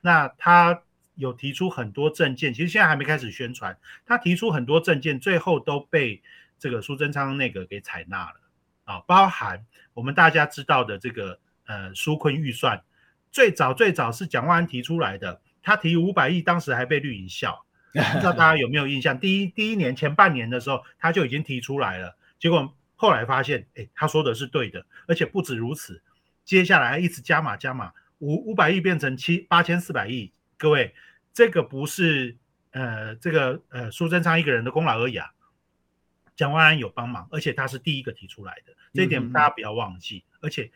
[0.00, 0.82] 那他
[1.16, 3.76] 有提出很多政见，其实现在还没开始宣传。
[4.06, 6.22] 他提出很多政见，最后都被
[6.58, 8.40] 这个苏贞昌那个给采纳了
[8.84, 12.82] 啊，包含我们大家知道的这个呃纾困预算，
[13.30, 19.20] 最早最早是蒋万安提出来的，他提五百亿，当时还被绿营笑， 不知道大家有没有印象？
[19.20, 22.74] 第一第一年前半年的时候，他就已经提出来了，结果。
[23.00, 26.02] 后来发现，哎，他说的是对的，而且不止如此，
[26.44, 30.94] 接下来一直加码加码，五五百亿变成七八千四百亿，各位，
[31.32, 32.36] 这个不是
[32.72, 35.30] 呃这个呃苏贞昌一个人的功劳而已啊，
[36.36, 40.70] 蒋万安有帮忙，而且他是第一个提出来的，这一点大家不要忘记，嗯、而且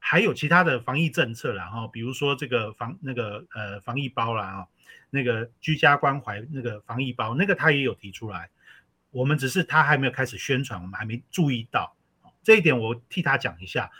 [0.00, 4.66] 还有其他的防疫政策啦，哈，比如说这个防那个呃防疫包啦，啊，
[5.10, 8.50] 那个居家关怀那个防疫包，那个他也有提出来。
[9.10, 11.96] 我们只是他还没有开始宣传，我们还没注意到
[12.42, 12.78] 这一点。
[12.78, 13.90] 我替他讲一下，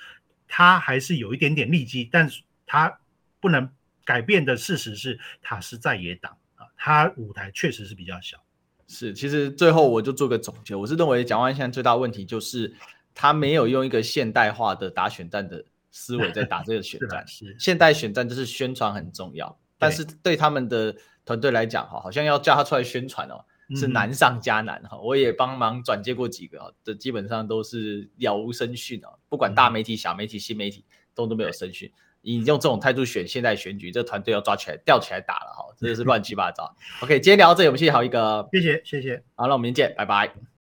[0.47, 3.01] 他还是有一点点利基，但是他
[3.41, 3.69] 不能
[4.05, 8.39] 改变的事实是，他是在野党啊，他舞台确实是比较小。
[8.87, 12.75] 是，其实最后我就做个总结，我是认为蒋万安现在最大问题就是
[13.15, 17.27] 他没有用一个现代化的打选战的思维在打这个 选战。
[17.27, 23.45] 是，是现代选战就是宣传很重要，但是对他们的团队来讲，哈，好像要叫他出来宣传哦。
[23.77, 31.91] 是难上加难哈，我也帮忙转接过几个啊，这基本上都是了无声讯啊，不管大媒体、小媒体、新媒体都都没有声讯。
[32.23, 36.75] 你用这种态度选现在选举，这团队要抓起来吊起来打了哈，真的是乱七八糟。
[37.01, 40.41] OK，今天聊到这里，我们谢谢好一哥，谢谢谢谢，好，那我们明天见，拜拜。